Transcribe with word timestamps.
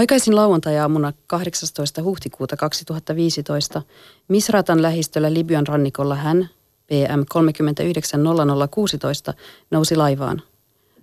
Aikaisin 0.00 0.36
lauantai-aamuna 0.36 1.12
18. 1.26 2.02
huhtikuuta 2.02 2.56
2015 2.56 3.82
Misratan 4.28 4.82
lähistöllä 4.82 5.34
Libyan 5.34 5.66
rannikolla 5.66 6.14
hän, 6.14 6.48
PM 6.86 7.22
390016, 7.28 9.34
nousi 9.70 9.96
laivaan. 9.96 10.42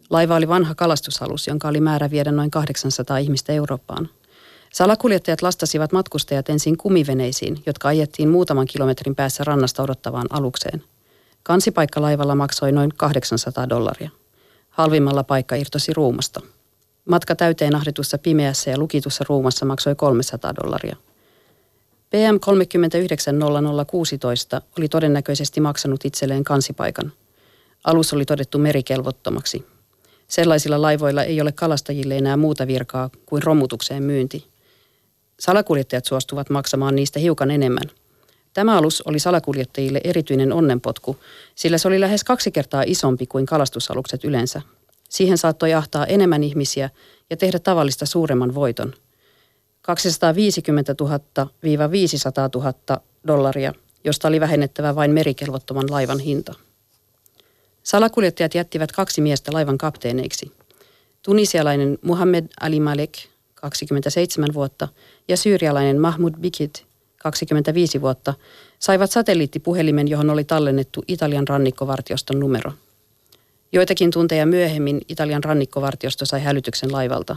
Laiva 0.10 0.36
oli 0.36 0.48
vanha 0.48 0.76
kalastusalus, 0.76 1.48
jonka 1.48 1.68
oli 1.68 1.82
määrä 1.82 2.10
viedä 2.10 2.32
noin 2.32 2.52
800 2.52 3.18
ihmistä 3.18 3.54
Eurooppaan. 3.54 4.10
Salakuljettajat 4.74 5.42
lastasivat 5.42 5.92
matkustajat 5.92 6.50
ensin 6.50 6.78
kumiveneisiin, 6.78 7.64
jotka 7.66 7.88
ajettiin 7.88 8.30
muutaman 8.30 8.68
kilometrin 8.68 9.16
päässä 9.16 9.44
rannasta 9.44 9.84
odottavaan 9.84 10.28
alukseen. 10.30 10.84
Kansipaikka 11.44 12.02
laivalla 12.02 12.36
maksoi 12.36 12.72
noin 12.72 12.92
800 12.98 13.70
dollaria. 13.70 14.10
Halvimmalla 14.70 15.24
paikka 15.24 15.56
irtosi 15.56 15.94
ruumasta. 15.94 16.42
Matka 17.08 17.36
täyteen 17.36 17.76
ahditussa 17.76 18.18
pimeässä 18.18 18.72
ja 18.72 18.78
lukitussa 18.78 19.26
ruumassa 19.30 19.66
maksoi 19.66 19.96
300 19.96 20.56
dollaria. 20.56 20.96
PM 22.10 22.40
390016 22.40 24.62
oli 24.78 24.90
todennäköisesti 24.90 25.62
maksanut 25.62 26.06
itselleen 26.06 26.44
kansipaikan. 26.44 27.12
Alus 27.84 28.14
oli 28.14 28.26
todettu 28.26 28.58
merikelvottomaksi. 28.58 29.66
Sellaisilla 30.28 30.82
laivoilla 30.82 31.24
ei 31.24 31.42
ole 31.42 31.52
kalastajille 31.52 32.18
enää 32.18 32.38
muuta 32.38 32.68
virkaa 32.68 33.10
kuin 33.26 33.44
romutukseen 33.44 34.04
myynti. 34.04 34.48
Salakuljettajat 35.40 36.06
suostuvat 36.06 36.50
maksamaan 36.50 36.96
niistä 36.96 37.20
hiukan 37.20 37.52
enemmän. 37.52 37.92
Tämä 38.54 38.78
alus 38.78 39.02
oli 39.02 39.20
salakuljettajille 39.20 40.02
erityinen 40.04 40.54
onnenpotku, 40.54 41.18
sillä 41.56 41.78
se 41.78 41.88
oli 41.88 42.00
lähes 42.00 42.24
kaksi 42.24 42.52
kertaa 42.52 42.84
isompi 42.86 43.28
kuin 43.28 43.46
kalastusalukset 43.46 44.24
yleensä. 44.24 44.62
Siihen 45.10 45.38
saattoi 45.38 45.74
ahtaa 45.74 46.06
enemmän 46.06 46.44
ihmisiä 46.44 46.90
ja 47.30 47.38
tehdä 47.38 47.60
tavallista 47.60 48.06
suuremman 48.06 48.56
voiton. 48.56 48.94
250 49.82 50.96
000-500 51.04 51.06
000 52.56 53.02
dollaria, 53.28 53.74
josta 54.04 54.28
oli 54.28 54.40
vähennettävä 54.40 54.96
vain 54.96 55.12
merikelvottoman 55.12 55.86
laivan 55.90 56.20
hinta. 56.20 56.54
Salakuljettajat 57.84 58.56
jättivät 58.56 58.92
kaksi 58.92 59.22
miestä 59.22 59.54
laivan 59.54 59.78
kapteeneiksi. 59.78 60.52
Tunisialainen 61.22 61.98
Muhammed 62.02 62.46
Ali 62.60 62.80
Malek, 62.80 63.12
27 63.56 64.54
vuotta, 64.54 64.88
ja 65.28 65.38
syyrialainen 65.38 66.02
Mahmoud 66.02 66.34
Bikit, 66.40 66.86
25 67.18 68.02
vuotta, 68.02 68.34
saivat 68.80 69.12
satelliittipuhelimen, 69.12 70.08
johon 70.08 70.30
oli 70.30 70.44
tallennettu 70.44 71.04
Italian 71.08 71.48
rannikkovartioston 71.48 72.40
numero. 72.40 72.72
Joitakin 73.72 74.12
tunteja 74.12 74.46
myöhemmin 74.46 75.02
Italian 75.10 75.44
rannikkovartiosto 75.44 76.26
sai 76.26 76.44
hälytyksen 76.44 76.92
laivalta. 76.92 77.36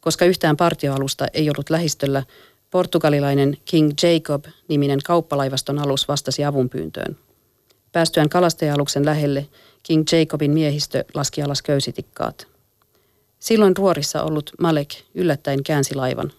Koska 0.00 0.24
yhtään 0.24 0.56
partioalusta 0.56 1.26
ei 1.32 1.50
ollut 1.50 1.70
lähistöllä, 1.70 2.22
portugalilainen 2.70 3.56
King 3.64 3.90
Jacob-niminen 4.02 4.98
kauppalaivaston 5.04 5.78
alus 5.78 6.08
vastasi 6.08 6.44
avunpyyntöön. 6.44 7.16
Päästyään 7.92 8.28
kalastaja-aluksen 8.28 9.04
lähelle, 9.04 9.48
King 9.82 10.04
Jacobin 10.12 10.50
miehistö 10.50 11.04
laski 11.14 11.42
alas 11.42 11.62
köysitikkaat. 11.62 12.46
Silloin 13.38 13.76
ruorissa 13.76 14.22
ollut 14.22 14.50
Malek 14.60 14.88
yllättäen 15.14 15.62
käänsi 15.62 15.94
laivan. 15.94 16.32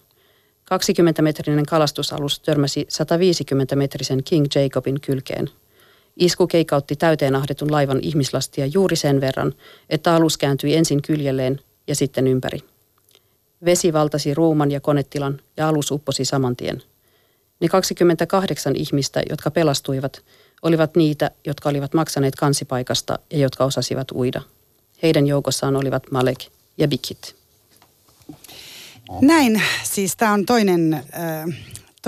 20-metrinen 0.74 1.64
kalastusalus 1.68 2.40
törmäsi 2.40 2.86
150-metrisen 2.92 4.22
King 4.24 4.46
Jacobin 4.54 5.00
kylkeen. 5.00 5.50
Isku 6.18 6.46
keikautti 6.46 6.96
täyteen 6.96 7.34
ahdetun 7.34 7.72
laivan 7.72 7.98
ihmislastia 8.02 8.66
juuri 8.66 8.96
sen 8.96 9.20
verran, 9.20 9.54
että 9.90 10.14
alus 10.14 10.36
kääntyi 10.36 10.76
ensin 10.76 11.02
kyljelleen 11.02 11.60
ja 11.86 11.94
sitten 11.94 12.26
ympäri. 12.26 12.58
Vesi 13.64 13.92
valtasi 13.92 14.34
ruuman 14.34 14.70
ja 14.70 14.80
konetilan 14.80 15.40
ja 15.56 15.68
alus 15.68 15.90
upposi 15.90 16.24
saman 16.24 16.56
tien. 16.56 16.82
Ne 17.60 17.68
28 17.68 18.76
ihmistä, 18.76 19.22
jotka 19.30 19.50
pelastuivat, 19.50 20.22
olivat 20.62 20.96
niitä, 20.96 21.30
jotka 21.46 21.68
olivat 21.68 21.94
maksaneet 21.94 22.34
kansipaikasta 22.34 23.18
ja 23.30 23.38
jotka 23.38 23.64
osasivat 23.64 24.12
uida. 24.12 24.42
Heidän 25.02 25.26
joukossaan 25.26 25.76
olivat 25.76 26.02
Malek 26.10 26.38
ja 26.78 26.88
Bikit. 26.88 27.34
Näin, 29.20 29.62
siis 29.84 30.16
tämä 30.16 30.32
on 30.32 30.46
toinen, 30.46 30.94
äh, 30.94 31.56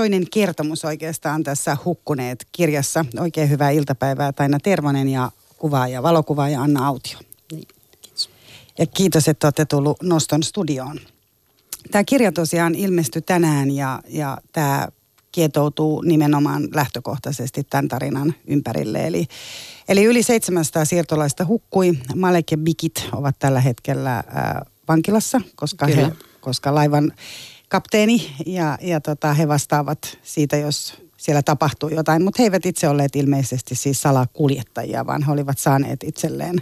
toinen 0.00 0.30
kertomus 0.30 0.84
oikeastaan 0.84 1.42
tässä 1.42 1.76
Hukkuneet 1.84 2.46
kirjassa. 2.52 3.04
Oikein 3.18 3.50
hyvää 3.50 3.70
iltapäivää 3.70 4.32
Taina 4.32 4.58
Tervonen 4.58 5.08
ja 5.08 5.30
kuvaaja, 5.58 6.02
valokuvaaja 6.02 6.62
Anna 6.62 6.86
Autio. 6.86 7.18
Niin, 7.52 7.68
kiitos. 8.02 8.30
Ja 8.78 8.86
kiitos, 8.86 9.28
että 9.28 9.46
olette 9.46 9.64
tullut 9.64 10.02
Noston 10.02 10.42
studioon. 10.42 11.00
Tämä 11.90 12.04
kirja 12.04 12.32
tosiaan 12.32 12.74
ilmestyi 12.74 13.22
tänään 13.22 13.70
ja, 13.70 14.02
ja 14.08 14.38
tämä 14.52 14.88
kietoutuu 15.32 16.02
nimenomaan 16.02 16.68
lähtökohtaisesti 16.74 17.64
tämän 17.64 17.88
tarinan 17.88 18.34
ympärille. 18.46 19.06
Eli, 19.06 19.26
eli 19.88 20.04
yli 20.04 20.22
700 20.22 20.84
siirtolaista 20.84 21.46
hukkui. 21.46 21.98
Malek 22.16 22.50
ja 22.50 22.58
Bikit 22.58 23.08
ovat 23.12 23.36
tällä 23.38 23.60
hetkellä 23.60 24.16
äh, 24.16 24.24
vankilassa, 24.88 25.40
koska, 25.56 25.86
he, 25.86 26.12
koska 26.40 26.74
laivan 26.74 27.12
kapteeni 27.70 28.30
ja, 28.46 28.78
ja 28.80 29.00
tota, 29.00 29.34
he 29.34 29.48
vastaavat 29.48 30.18
siitä, 30.22 30.56
jos 30.56 30.94
siellä 31.16 31.42
tapahtuu 31.42 31.88
jotain. 31.88 32.24
Mutta 32.24 32.42
he 32.42 32.44
eivät 32.44 32.66
itse 32.66 32.88
olleet 32.88 33.16
ilmeisesti 33.16 33.74
siis 33.74 34.02
salakuljettajia, 34.02 35.06
vaan 35.06 35.22
he 35.22 35.32
olivat 35.32 35.58
saaneet 35.58 36.02
itselleen 36.04 36.56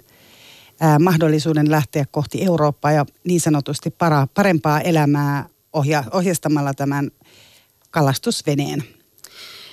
ää, 0.81 0.99
mahdollisuuden 0.99 1.71
lähteä 1.71 2.05
kohti 2.11 2.45
Eurooppaa 2.45 2.93
ja 2.93 3.07
niin 3.25 3.41
sanotusti 3.41 3.91
para, 3.91 4.29
parempaa 4.35 4.81
elämää 4.81 5.49
ohja, 5.73 6.05
ohjastamalla 6.13 6.75
tämän 6.75 7.11
kalastusveneen. 7.91 8.85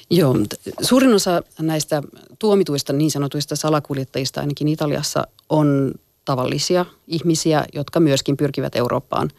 Joo, 0.10 0.36
suurin 0.82 1.14
osa 1.14 1.42
näistä 1.62 2.02
tuomituista 2.40 2.94
niin 2.94 3.12
sanotuista 3.12 3.56
salakuljettajista 3.56 4.42
ainakin 4.42 4.68
Italiassa 4.68 5.28
on 5.50 5.92
tavallisia 6.26 6.86
ihmisiä, 7.08 7.66
jotka 7.74 8.00
myöskin 8.00 8.38
pyrkivät 8.38 8.76
Eurooppaan. 8.76 9.30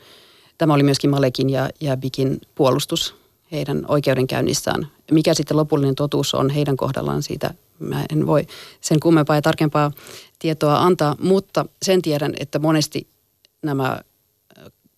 Tämä 0.58 0.74
oli 0.74 0.82
myöskin 0.82 1.10
Malekin 1.10 1.50
ja, 1.50 1.70
ja 1.80 1.96
Bikin 1.96 2.40
puolustus 2.54 3.14
heidän 3.52 3.84
oikeudenkäynnissään. 3.88 4.88
Mikä 5.10 5.34
sitten 5.34 5.56
lopullinen 5.56 5.94
totuus 5.94 6.34
on 6.34 6.50
heidän 6.50 6.76
kohdallaan 6.76 7.22
siitä, 7.22 7.54
mä 7.78 8.04
en 8.12 8.26
voi 8.26 8.46
sen 8.80 9.00
kummempaa 9.00 9.36
ja 9.36 9.42
tarkempaa 9.42 9.92
tietoa 10.38 10.82
antaa, 10.82 11.16
mutta 11.20 11.66
sen 11.82 12.02
tiedän, 12.02 12.34
että 12.40 12.58
monesti 12.58 13.06
nämä 13.62 14.00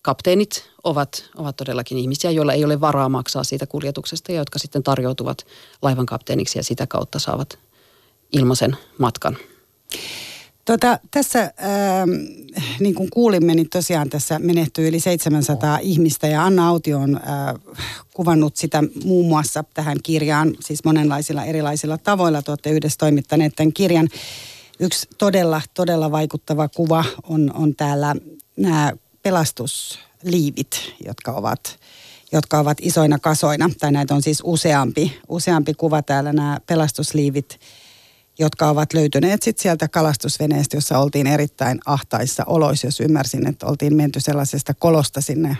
kapteenit 0.02 0.70
ovat, 0.84 1.30
ovat 1.36 1.56
todellakin 1.56 1.98
ihmisiä, 1.98 2.30
joilla 2.30 2.52
ei 2.52 2.64
ole 2.64 2.80
varaa 2.80 3.08
maksaa 3.08 3.44
siitä 3.44 3.66
kuljetuksesta 3.66 4.32
ja 4.32 4.38
jotka 4.38 4.58
sitten 4.58 4.82
tarjoutuvat 4.82 5.46
laivan 5.82 6.06
kapteeniksi 6.06 6.58
ja 6.58 6.64
sitä 6.64 6.86
kautta 6.86 7.18
saavat 7.18 7.58
ilmaisen 8.32 8.76
matkan. 8.98 9.36
Tota, 10.68 10.98
tässä, 11.10 11.42
äh, 11.42 11.50
niin 12.80 12.94
kuin 12.94 13.10
kuulimme, 13.10 13.54
niin 13.54 13.68
tosiaan 13.70 14.10
tässä 14.10 14.38
menehtyy 14.38 14.88
yli 14.88 15.00
700 15.00 15.74
oh. 15.74 15.78
ihmistä 15.82 16.26
ja 16.26 16.44
Anna 16.44 16.68
Autio 16.68 16.98
on 16.98 17.16
äh, 17.16 17.76
kuvannut 18.14 18.56
sitä 18.56 18.82
muun 19.04 19.28
muassa 19.28 19.64
tähän 19.74 19.96
kirjaan, 20.02 20.54
siis 20.60 20.84
monenlaisilla 20.84 21.44
erilaisilla 21.44 21.98
tavoilla. 21.98 22.42
Te 22.42 22.50
olette 22.50 22.70
yhdessä 22.70 22.98
toimittaneet 22.98 23.52
tämän 23.56 23.72
kirjan. 23.72 24.08
Yksi 24.80 25.08
todella, 25.18 25.60
todella 25.74 26.10
vaikuttava 26.10 26.68
kuva 26.68 27.04
on, 27.22 27.52
on 27.54 27.74
täällä 27.74 28.16
nämä 28.56 28.92
pelastusliivit, 29.22 30.94
jotka 31.06 31.32
ovat, 31.32 31.78
jotka 32.32 32.58
ovat 32.58 32.78
isoina 32.80 33.18
kasoina. 33.18 33.70
Tai 33.80 33.92
näitä 33.92 34.14
on 34.14 34.22
siis 34.22 34.42
useampi, 34.44 35.18
useampi 35.28 35.74
kuva 35.74 36.02
täällä 36.02 36.32
nämä 36.32 36.58
pelastusliivit, 36.66 37.60
jotka 38.38 38.68
ovat 38.68 38.92
löytyneet 38.92 39.42
sit 39.42 39.58
sieltä 39.58 39.88
kalastusveneestä, 39.88 40.76
jossa 40.76 40.98
oltiin 40.98 41.26
erittäin 41.26 41.80
ahtaissa 41.86 42.44
oloissa, 42.46 42.86
jos 42.86 43.00
ymmärsin, 43.00 43.46
että 43.46 43.66
oltiin 43.66 43.96
menty 43.96 44.20
sellaisesta 44.20 44.74
kolosta 44.74 45.20
sinne 45.20 45.56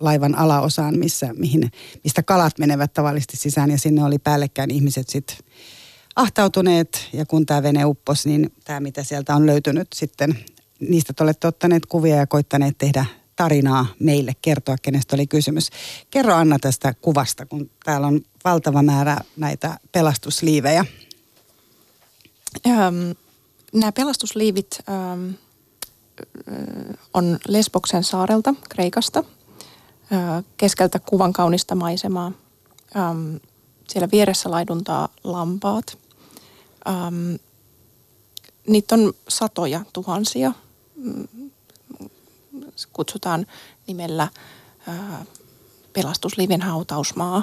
laivan 0.00 0.38
alaosaan, 0.38 0.98
missä, 0.98 1.28
mihin, 1.36 1.70
mistä 2.04 2.22
kalat 2.22 2.58
menevät 2.58 2.92
tavallisesti 2.92 3.36
sisään 3.36 3.70
ja 3.70 3.78
sinne 3.78 4.04
oli 4.04 4.18
päällekkäin 4.18 4.70
ihmiset 4.70 5.08
sitten 5.08 5.36
ahtautuneet 6.16 7.08
ja 7.12 7.26
kun 7.26 7.46
tämä 7.46 7.62
vene 7.62 7.84
upposi, 7.84 8.28
niin 8.28 8.52
tämä 8.64 8.80
mitä 8.80 9.02
sieltä 9.02 9.34
on 9.34 9.46
löytynyt 9.46 9.88
sitten 9.94 10.38
niistä 10.80 11.12
te 11.12 11.22
olette 11.22 11.48
ottaneet 11.48 11.86
kuvia 11.86 12.16
ja 12.16 12.26
koittaneet 12.26 12.78
tehdä 12.78 13.04
tarinaa 13.36 13.86
meille, 14.00 14.32
kertoa 14.42 14.76
kenestä 14.82 15.16
oli 15.16 15.26
kysymys. 15.26 15.70
Kerro 16.10 16.34
Anna 16.34 16.58
tästä 16.58 16.94
kuvasta, 16.94 17.46
kun 17.46 17.70
täällä 17.84 18.06
on 18.06 18.20
valtava 18.44 18.82
määrä 18.82 19.16
näitä 19.36 19.78
pelastusliivejä. 19.92 20.84
Ähm, 22.66 23.10
nämä 23.72 23.92
pelastusliivit 23.92 24.78
ähm, 24.88 25.30
on 27.14 27.38
Lesboksen 27.48 28.04
saarelta, 28.04 28.54
Kreikasta, 28.68 29.24
äh, 30.12 30.44
keskeltä 30.56 30.98
kuvan 30.98 31.32
kaunista 31.32 31.74
maisemaa. 31.74 32.32
Ähm, 32.96 33.36
siellä 33.88 34.08
vieressä 34.12 34.50
laiduntaa 34.50 35.08
lampaat. 35.24 35.98
Ähm, 36.88 37.34
niitä 38.66 38.94
on 38.94 39.12
satoja 39.28 39.84
tuhansia 39.92 40.52
kutsutaan 42.92 43.46
nimellä 43.86 44.28
pelastusliivin 45.92 46.62
hautausmaa. 46.62 47.42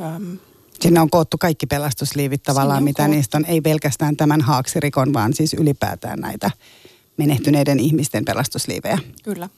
Öm, 0.00 0.38
Sinne 0.82 1.00
on 1.00 1.10
koottu 1.10 1.38
kaikki 1.38 1.66
pelastusliivit 1.66 2.42
tavallaan, 2.42 2.84
mitä 2.84 3.02
koottu. 3.02 3.16
niistä 3.16 3.36
on, 3.36 3.44
ei 3.44 3.60
pelkästään 3.60 4.16
tämän 4.16 4.40
haaksirikon, 4.40 5.12
vaan 5.12 5.34
siis 5.34 5.54
ylipäätään 5.54 6.18
näitä 6.18 6.50
menehtyneiden 7.16 7.80
ihmisten 7.80 8.24
pelastusliivejä. 8.24 8.98
Kyllä. 9.22 9.48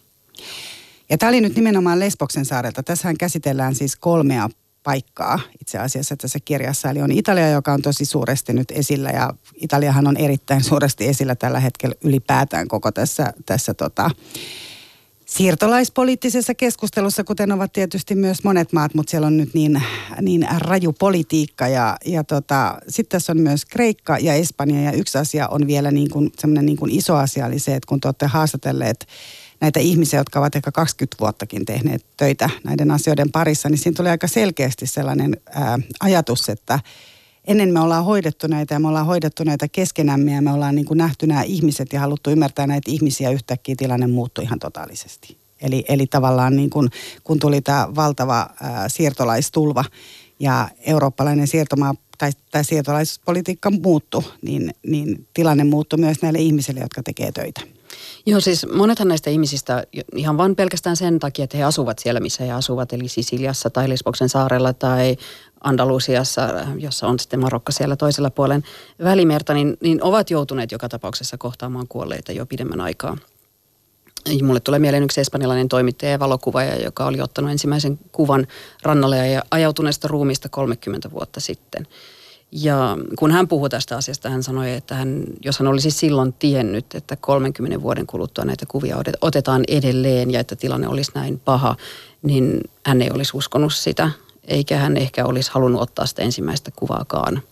Ja 1.10 1.18
tämä 1.18 1.28
oli 1.28 1.40
nyt 1.40 1.56
nimenomaan 1.56 2.00
Lesboksen 2.00 2.44
saarelta. 2.44 2.82
Tässähän 2.82 3.18
käsitellään 3.18 3.74
siis 3.74 3.96
kolmea 3.96 4.48
paikkaa 4.82 5.40
itse 5.60 5.78
asiassa 5.78 6.16
tässä 6.16 6.38
kirjassa. 6.44 6.90
Eli 6.90 7.02
on 7.02 7.12
Italia, 7.12 7.50
joka 7.50 7.72
on 7.72 7.82
tosi 7.82 8.04
suuresti 8.04 8.52
nyt 8.52 8.70
esillä 8.70 9.10
ja 9.10 9.34
Italiahan 9.54 10.06
on 10.06 10.16
erittäin 10.16 10.64
suuresti 10.64 11.08
esillä 11.08 11.34
tällä 11.34 11.60
hetkellä 11.60 11.94
ylipäätään 12.04 12.68
koko 12.68 12.92
tässä, 12.92 13.32
tässä 13.46 13.74
tota, 13.74 14.10
siirtolaispoliittisessa 15.26 16.54
keskustelussa, 16.54 17.24
kuten 17.24 17.52
ovat 17.52 17.72
tietysti 17.72 18.14
myös 18.14 18.44
monet 18.44 18.72
maat, 18.72 18.94
mutta 18.94 19.10
siellä 19.10 19.26
on 19.26 19.36
nyt 19.36 19.54
niin, 19.54 19.82
niin 20.20 20.46
raju 20.58 20.92
politiikka. 20.92 21.68
Ja, 21.68 21.96
ja 22.04 22.24
tota, 22.24 22.78
sitten 22.88 23.18
tässä 23.18 23.32
on 23.32 23.40
myös 23.40 23.64
Kreikka 23.64 24.18
ja 24.18 24.34
Espanja 24.34 24.80
ja 24.80 24.92
yksi 24.92 25.18
asia 25.18 25.48
on 25.48 25.66
vielä 25.66 25.90
niin 25.90 26.10
kuin, 26.10 26.32
niin 26.62 26.76
kuin 26.76 26.90
iso 26.90 27.16
asia 27.16 27.46
oli 27.46 27.58
se, 27.58 27.74
että 27.74 27.86
kun 27.88 28.00
te 28.00 28.08
olette 28.08 28.26
haastatelleet 28.26 29.06
näitä 29.60 29.80
ihmisiä, 29.80 30.20
jotka 30.20 30.38
ovat 30.38 30.56
ehkä 30.56 30.72
20 30.72 31.16
vuottakin 31.20 31.64
tehneet 31.64 32.04
töitä 32.16 32.50
näiden 32.64 32.90
asioiden 32.90 33.32
parissa, 33.32 33.68
niin 33.68 33.78
siinä 33.78 33.96
tuli 33.96 34.08
aika 34.08 34.28
selkeästi 34.28 34.86
sellainen 34.86 35.36
ää, 35.50 35.78
ajatus, 36.00 36.48
että 36.48 36.80
ennen 37.46 37.72
me 37.72 37.80
ollaan 37.80 38.04
hoidettu 38.04 38.46
näitä 38.46 38.74
ja 38.74 38.78
me 38.78 38.88
ollaan 38.88 39.06
hoidettu 39.06 39.44
näitä 39.44 39.68
keskenämme 39.68 40.32
ja 40.32 40.42
me 40.42 40.52
ollaan 40.52 40.74
niin 40.74 40.84
kuin 40.84 40.98
nähty 40.98 41.26
nämä 41.26 41.42
ihmiset 41.42 41.92
ja 41.92 42.00
haluttu 42.00 42.30
ymmärtää 42.30 42.66
näitä 42.66 42.90
ihmisiä 42.90 43.30
yhtäkkiä 43.30 43.74
tilanne 43.78 44.06
muuttui 44.06 44.44
ihan 44.44 44.58
totaalisesti. 44.58 45.36
Eli, 45.62 45.84
eli 45.88 46.06
tavallaan 46.06 46.56
niin 46.56 46.70
kuin, 46.70 46.88
kun 47.24 47.38
tuli 47.38 47.60
tämä 47.60 47.88
valtava 47.94 48.48
ää, 48.60 48.88
siirtolaistulva 48.88 49.84
ja 50.40 50.68
eurooppalainen 50.86 51.46
siirtomaa 51.46 51.94
tai, 52.18 52.30
tai 52.50 52.64
siirtolaispolitiikka 52.64 53.70
muuttui, 53.70 54.22
niin, 54.42 54.74
niin 54.86 55.26
tilanne 55.34 55.64
muuttui 55.64 55.98
myös 55.98 56.22
näille 56.22 56.38
ihmisille, 56.38 56.80
jotka 56.80 57.02
tekee 57.02 57.32
töitä. 57.32 57.60
Joo, 58.26 58.40
siis 58.40 58.66
monethan 58.74 59.08
näistä 59.08 59.30
ihmisistä 59.30 59.84
ihan 60.16 60.38
vain 60.38 60.56
pelkästään 60.56 60.96
sen 60.96 61.18
takia, 61.18 61.44
että 61.44 61.56
he 61.56 61.64
asuvat 61.64 61.98
siellä, 61.98 62.20
missä 62.20 62.44
he 62.44 62.52
asuvat, 62.52 62.92
eli 62.92 63.08
Sisiliassa 63.08 63.70
tai 63.70 63.88
Lesboksen 63.88 64.28
saarella 64.28 64.72
tai 64.72 65.16
Andalusiassa, 65.62 66.48
jossa 66.78 67.06
on 67.06 67.18
sitten 67.18 67.40
Marokko 67.40 67.72
siellä 67.72 67.96
toisella 67.96 68.30
puolen 68.30 68.62
välimerta, 69.04 69.54
niin, 69.54 69.76
niin 69.80 70.02
ovat 70.02 70.30
joutuneet 70.30 70.72
joka 70.72 70.88
tapauksessa 70.88 71.38
kohtaamaan 71.38 71.88
kuolleita 71.88 72.32
jo 72.32 72.46
pidemmän 72.46 72.80
aikaa. 72.80 73.16
Mulle 74.42 74.60
tulee 74.60 74.78
mieleen 74.78 75.02
yksi 75.02 75.20
espanjalainen 75.20 75.68
toimittaja 75.68 76.12
ja 76.12 76.18
valokuvaaja, 76.18 76.82
joka 76.84 77.06
oli 77.06 77.20
ottanut 77.20 77.50
ensimmäisen 77.50 77.98
kuvan 78.12 78.46
rannalle 78.82 79.28
ja 79.28 79.42
ajautuneesta 79.50 80.08
ruumista 80.08 80.48
30 80.48 81.10
vuotta 81.10 81.40
sitten. 81.40 81.86
Ja 82.52 82.98
kun 83.18 83.30
hän 83.30 83.48
puhui 83.48 83.70
tästä 83.70 83.96
asiasta, 83.96 84.30
hän 84.30 84.42
sanoi, 84.42 84.72
että 84.72 84.94
hän, 84.94 85.24
jos 85.44 85.58
hän 85.58 85.68
olisi 85.68 85.90
silloin 85.90 86.32
tiennyt, 86.32 86.94
että 86.94 87.16
30 87.16 87.82
vuoden 87.82 88.06
kuluttua 88.06 88.44
näitä 88.44 88.66
kuvia 88.68 88.96
otetaan 89.20 89.62
edelleen 89.68 90.30
ja 90.30 90.40
että 90.40 90.56
tilanne 90.56 90.88
olisi 90.88 91.12
näin 91.14 91.40
paha, 91.40 91.76
niin 92.22 92.60
hän 92.86 93.02
ei 93.02 93.10
olisi 93.10 93.36
uskonut 93.36 93.74
sitä, 93.74 94.10
eikä 94.44 94.78
hän 94.78 94.96
ehkä 94.96 95.26
olisi 95.26 95.50
halunnut 95.52 95.82
ottaa 95.82 96.06
sitä 96.06 96.22
ensimmäistä 96.22 96.70
kuvaakaan. 96.76 97.42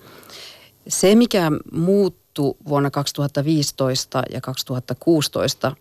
Se, 0.88 1.14
mikä 1.14 1.50
muuttui 1.72 2.54
vuonna 2.68 2.90
2015 2.90 4.22
ja 4.32 4.40
2016, 4.40 5.76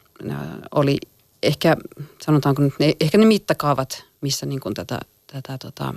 oli 0.75 0.97
ehkä, 1.43 1.77
sanotaanko 2.21 2.61
nyt, 2.61 2.73
ehkä 2.99 3.17
ne 3.17 3.25
mittakaavat, 3.25 4.03
missä 4.21 4.45
niin 4.45 4.59
kuin 4.59 4.73
tätä, 4.73 4.99
tätä 5.33 5.57
tota, 5.57 5.93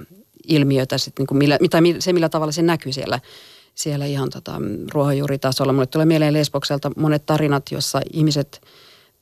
ilmiötä, 0.49 0.99
sit 0.99 1.19
niin 1.19 1.27
kuin 1.27 1.39
millä, 1.39 1.59
tai 1.71 1.81
se 1.99 2.13
millä 2.13 2.29
tavalla 2.29 2.53
se 2.53 2.63
näkyy 2.63 2.93
siellä, 2.93 3.21
siellä 3.75 4.07
ihan 4.07 4.31
tota, 4.31 4.61
ruohonjuuritasolla. 4.93 5.73
Mulle 5.73 5.87
tulee 5.87 6.07
mieleen 6.07 6.33
Lesbokselta 6.33 6.91
monet 6.97 7.27
tarinat, 7.27 7.71
jossa 7.71 8.01
ihmiset 8.13 8.61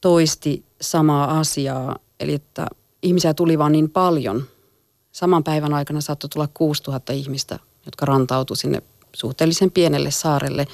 toisti 0.01 0.65
samaa 0.81 1.39
asiaa, 1.41 1.99
eli 2.21 2.35
että 2.35 2.67
ihmisiä 3.03 3.35
tuli 3.35 3.59
vaan 3.59 3.73
niin 3.73 3.91
paljon. 3.91 4.45
Saman 5.13 5.45
päivän 5.45 5.75
aikana 5.75 6.01
saattoi 6.01 6.31
tulla 6.31 6.49
6000 6.55 7.13
ihmistä, 7.13 7.59
jotka 7.87 8.07
rantautu 8.07 8.55
sinne 8.55 8.83
suhteellisen 9.17 9.71
pienelle 9.71 10.11
saarelle. 10.11 10.67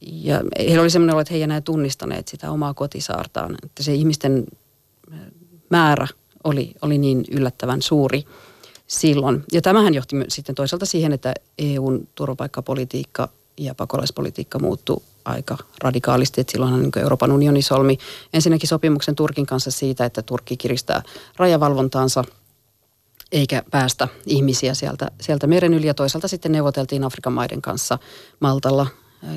Ja 0.00 0.40
heillä 0.58 0.82
oli 0.82 0.90
sellainen 0.90 1.14
olo, 1.14 1.20
että 1.20 1.34
he 1.34 1.36
eivät 1.36 1.44
enää 1.44 1.60
tunnistaneet 1.60 2.28
sitä 2.28 2.50
omaa 2.50 2.74
kotisaartaan. 2.74 3.56
Että 3.62 3.82
se 3.82 3.94
ihmisten 3.94 4.46
määrä 5.70 6.08
oli, 6.44 6.74
oli 6.82 6.98
niin 6.98 7.24
yllättävän 7.30 7.82
suuri 7.82 8.24
silloin. 8.86 9.44
Ja 9.52 9.62
tämähän 9.62 9.94
johti 9.94 10.16
sitten 10.28 10.54
toisaalta 10.54 10.86
siihen, 10.86 11.12
että 11.12 11.34
EUn 11.58 12.08
turvapaikkapolitiikka 12.14 13.28
ja 13.58 13.74
pakolaispolitiikka 13.74 14.58
muuttui 14.58 15.02
aika 15.24 15.58
radikaalisti. 15.78 16.40
Että 16.40 16.50
silloinhan 16.50 16.82
niin 16.82 16.98
Euroopan 16.98 17.32
unioni 17.32 17.62
solmi 17.62 17.98
ensinnäkin 18.32 18.68
sopimuksen 18.68 19.14
Turkin 19.14 19.46
kanssa 19.46 19.70
siitä, 19.70 20.04
että 20.04 20.22
Turkki 20.22 20.56
kiristää 20.56 21.02
rajavalvontaansa 21.36 22.24
eikä 23.34 23.62
päästä 23.70 24.08
ihmisiä 24.26 24.74
sieltä, 24.74 25.10
sieltä 25.20 25.46
meren 25.46 25.74
yli. 25.74 25.86
Ja 25.86 25.94
toisaalta 25.94 26.28
sitten 26.28 26.52
neuvoteltiin 26.52 27.04
Afrikan 27.04 27.32
maiden 27.32 27.62
kanssa 27.62 27.98
Maltalla 28.40 28.86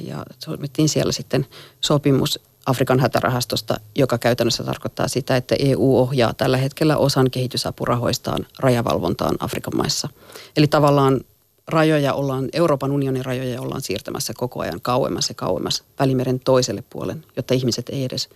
ja 0.03 0.25
solmittiin 0.39 0.89
siellä 0.89 1.11
sitten 1.11 1.45
sopimus 1.81 2.39
Afrikan 2.65 2.99
hätärahastosta, 2.99 3.79
joka 3.95 4.17
käytännössä 4.17 4.63
tarkoittaa 4.63 5.07
sitä, 5.07 5.37
että 5.37 5.55
EU 5.59 5.97
ohjaa 5.97 6.33
tällä 6.33 6.57
hetkellä 6.57 6.97
osan 6.97 7.31
kehitysapurahoistaan 7.31 8.45
rajavalvontaan 8.59 9.35
Afrikan 9.39 9.77
maissa. 9.77 10.09
Eli 10.57 10.67
tavallaan 10.67 11.21
rajoja 11.67 12.13
ollaan, 12.13 12.49
Euroopan 12.53 12.91
unionin 12.91 13.25
rajoja 13.25 13.61
ollaan 13.61 13.81
siirtämässä 13.81 14.33
koko 14.37 14.59
ajan 14.59 14.81
kauemmas 14.81 15.29
ja 15.29 15.35
kauemmas 15.35 15.83
Välimeren 15.99 16.39
toiselle 16.39 16.83
puolen, 16.89 17.25
jotta 17.35 17.53
ihmiset 17.53 17.89
ei 17.89 18.03
edes 18.03 18.29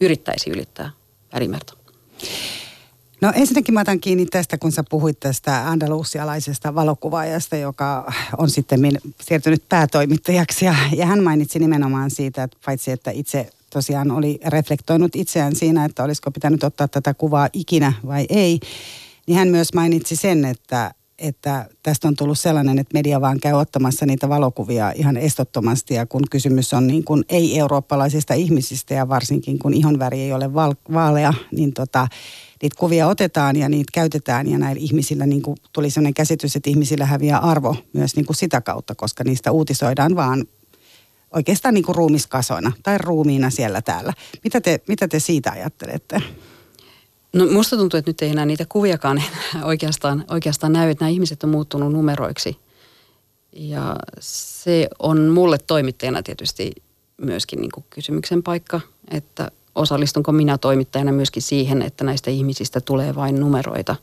yrittäisi 0.00 0.50
ylittää 0.50 0.90
Välimerta. 1.34 1.74
No 3.20 3.32
ensinnäkin 3.34 3.74
mä 3.74 3.80
otan 3.80 4.00
kiinni 4.00 4.26
tästä, 4.26 4.58
kun 4.58 4.72
sä 4.72 4.84
puhuit 4.90 5.20
tästä 5.20 5.68
andalusialaisesta 5.68 6.74
valokuvaajasta, 6.74 7.56
joka 7.56 8.12
on 8.38 8.50
sitten 8.50 8.80
siirtynyt 9.22 9.62
päätoimittajaksi. 9.68 10.64
Ja, 10.64 10.74
ja 10.96 11.06
hän 11.06 11.22
mainitsi 11.22 11.58
nimenomaan 11.58 12.10
siitä, 12.10 12.42
että 12.42 12.58
paitsi 12.66 12.90
että 12.90 13.10
itse 13.10 13.50
tosiaan 13.70 14.10
oli 14.10 14.40
reflektoinut 14.46 15.16
itseään 15.16 15.56
siinä, 15.56 15.84
että 15.84 16.04
olisiko 16.04 16.30
pitänyt 16.30 16.64
ottaa 16.64 16.88
tätä 16.88 17.14
kuvaa 17.14 17.48
ikinä 17.52 17.92
vai 18.06 18.26
ei, 18.28 18.60
niin 19.26 19.38
hän 19.38 19.48
myös 19.48 19.74
mainitsi 19.74 20.16
sen, 20.16 20.44
että, 20.44 20.94
että 21.18 21.66
tästä 21.82 22.08
on 22.08 22.16
tullut 22.16 22.38
sellainen, 22.38 22.78
että 22.78 22.94
media 22.94 23.20
vaan 23.20 23.40
käy 23.40 23.52
ottamassa 23.52 24.06
niitä 24.06 24.28
valokuvia 24.28 24.92
ihan 24.92 25.16
estottomasti 25.16 25.94
ja 25.94 26.06
kun 26.06 26.22
kysymys 26.30 26.74
on 26.74 26.86
niin 26.86 27.04
kuin 27.04 27.24
ei-eurooppalaisista 27.28 28.34
ihmisistä 28.34 28.94
ja 28.94 29.08
varsinkin 29.08 29.58
kun 29.58 29.74
ihonväri 29.74 30.20
ei 30.20 30.32
ole 30.32 30.54
vaalea, 30.92 31.34
niin 31.52 31.72
tota, 31.72 32.08
niitä 32.62 32.76
kuvia 32.78 33.06
otetaan 33.06 33.56
ja 33.56 33.68
niitä 33.68 33.90
käytetään 33.92 34.48
ja 34.48 34.58
näillä 34.58 34.80
ihmisillä 34.80 35.26
niin 35.26 35.42
kuin 35.42 35.56
tuli 35.72 35.90
sellainen 35.90 36.14
käsitys, 36.14 36.56
että 36.56 36.70
ihmisillä 36.70 37.06
häviää 37.06 37.38
arvo 37.38 37.76
myös 37.92 38.16
niin 38.16 38.26
kuin 38.26 38.36
sitä 38.36 38.60
kautta, 38.60 38.94
koska 38.94 39.24
niistä 39.24 39.52
uutisoidaan 39.52 40.16
vaan 40.16 40.44
oikeastaan 41.34 41.74
niin 41.74 41.84
kuin 41.84 41.96
ruumiskasoina 41.96 42.72
tai 42.82 42.98
ruumiina 42.98 43.50
siellä 43.50 43.82
täällä. 43.82 44.12
Mitä 44.44 44.60
te, 44.60 44.80
mitä 44.88 45.08
te 45.08 45.20
siitä 45.20 45.50
ajattelette? 45.50 46.22
No 47.32 47.46
musta 47.46 47.76
tuntuu, 47.76 47.98
että 47.98 48.08
nyt 48.08 48.22
ei 48.22 48.30
enää 48.30 48.46
niitä 48.46 48.66
kuviakaan 48.68 49.18
enää 49.52 49.66
oikeastaan, 49.66 50.24
oikeastaan 50.30 50.72
näy, 50.72 50.90
että 50.90 51.04
nämä 51.04 51.12
ihmiset 51.12 51.44
on 51.44 51.50
muuttunut 51.50 51.92
numeroiksi. 51.92 52.56
Ja 53.52 53.96
se 54.20 54.88
on 54.98 55.28
mulle 55.28 55.58
toimittajana 55.58 56.22
tietysti 56.22 56.72
myöskin 57.20 57.60
niin 57.60 57.70
kuin 57.74 57.84
kysymyksen 57.90 58.42
paikka, 58.42 58.80
että 59.10 59.50
osallistunko 59.74 60.32
minä 60.32 60.58
toimittajana 60.58 61.12
myöskin 61.12 61.42
siihen, 61.42 61.82
että 61.82 62.04
näistä 62.04 62.30
ihmisistä 62.30 62.80
tulee 62.80 63.14
vain 63.14 63.40
numeroita. 63.40 63.96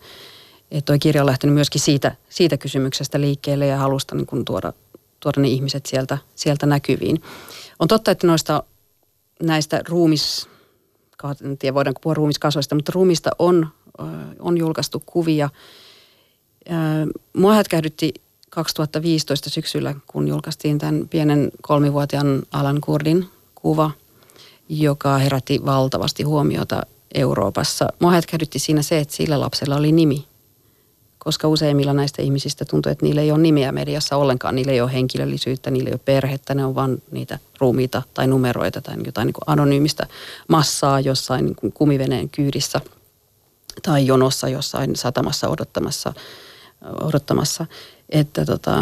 Että 0.72 0.86
toi 0.86 1.00
kirja 1.00 1.22
on 1.22 1.26
lähtenyt 1.26 1.54
myöskin 1.54 1.82
siitä, 1.82 2.16
siitä 2.30 2.58
kysymyksestä 2.58 3.22
liikkeelle 3.22 3.68
ja 3.68 3.78
halusta 3.78 4.16
niin 4.16 4.28
kuin 4.28 4.46
tuoda 4.46 4.74
tuoda 5.20 5.42
ne 5.42 5.48
ihmiset 5.48 5.86
sieltä, 5.86 6.18
sieltä 6.36 6.66
näkyviin. 6.66 7.22
On 7.80 7.88
totta, 7.88 8.12
että 8.12 8.28
noista 8.28 8.64
näistä 9.44 9.82
ruumis, 9.90 10.50
en 11.44 11.58
tiedä 11.58 11.74
voidaanko 11.74 12.00
puhua 12.00 12.14
ruumiskasoista, 12.14 12.76
mutta 12.76 12.92
ruumista 12.96 13.30
on, 13.40 13.68
on 14.40 14.58
julkaistu 14.58 15.04
kuvia. 15.06 15.50
Mua 17.34 17.54
hätkähdytti 17.54 18.14
2015 18.50 19.50
syksyllä, 19.50 19.96
kun 20.08 20.28
julkaistiin 20.28 20.78
tämän 20.78 21.10
pienen 21.10 21.52
kolmivuotiaan 21.62 22.44
Alan 22.52 22.82
Kurdin 22.82 23.26
kuva, 23.56 23.92
joka 24.70 25.18
herätti 25.18 25.60
valtavasti 25.66 26.24
huomiota 26.24 26.82
Euroopassa. 27.14 27.88
Mua 28.00 28.12
hätkähdytti 28.12 28.60
siinä 28.60 28.82
se, 28.82 29.00
että 29.00 29.16
sillä 29.16 29.40
lapsella 29.40 29.76
oli 29.76 29.92
nimi– 29.92 30.26
koska 31.28 31.48
useimmilla 31.48 31.94
näistä 31.94 32.22
ihmisistä 32.22 32.66
tuntuu, 32.66 32.92
että 32.92 33.06
niillä 33.06 33.22
ei 33.22 33.32
ole 33.32 33.40
nimiä 33.40 33.72
mediassa 33.72 34.18
ollenkaan, 34.18 34.56
niillä 34.56 34.72
ei 34.72 34.82
ole 34.82 34.94
henkilöllisyyttä, 34.94 35.72
niillä 35.72 35.88
ei 35.88 35.94
ole 35.94 36.02
perhettä, 36.06 36.54
ne 36.54 36.66
on 36.66 36.76
vain 36.76 37.04
niitä 37.12 37.40
ruumiita 37.60 38.02
tai 38.14 38.28
numeroita 38.28 38.82
tai 38.82 38.96
jotain 39.06 39.26
niin 39.26 39.34
kuin 39.34 39.44
anonyymistä 39.48 40.08
massaa 40.48 41.00
jossain 41.00 41.46
niin 41.46 41.56
kuin 41.56 41.74
kumiveneen 41.74 42.30
kyydissä. 42.30 42.82
tai 43.84 44.06
jonossa 44.06 44.50
jossain 44.50 44.96
satamassa 44.96 45.50
odottamassa. 45.50 46.14
odottamassa. 47.02 47.66
Että 48.10 48.46
tota, 48.46 48.78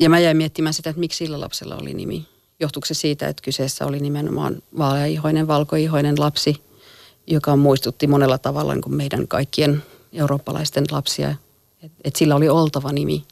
ja 0.00 0.10
mä 0.10 0.18
jäin 0.18 0.36
miettimään 0.36 0.74
sitä, 0.74 0.90
että 0.90 1.00
miksi 1.00 1.24
sillä 1.24 1.40
lapsella 1.40 1.76
oli 1.76 1.94
nimi. 1.94 2.26
Johtuuko 2.62 2.86
se 2.86 2.94
siitä, 2.94 3.28
että 3.28 3.42
kyseessä 3.42 3.86
oli 3.86 4.00
nimenomaan 4.00 4.62
vaaleaihoinen, 4.78 5.46
valkoihoinen 5.46 6.20
lapsi, 6.20 6.62
joka 7.26 7.56
muistutti 7.56 8.06
monella 8.06 8.38
tavalla 8.38 8.74
niin 8.74 8.82
kuin 8.82 8.94
meidän 8.94 9.28
kaikkien 9.28 9.82
eurooppalaisten 10.12 10.84
lapsia. 10.90 11.34
Että 11.82 11.98
et 12.04 12.16
sillä 12.16 12.36
oli 12.36 12.48
oltava 12.48 12.92
nimi. 12.92 13.24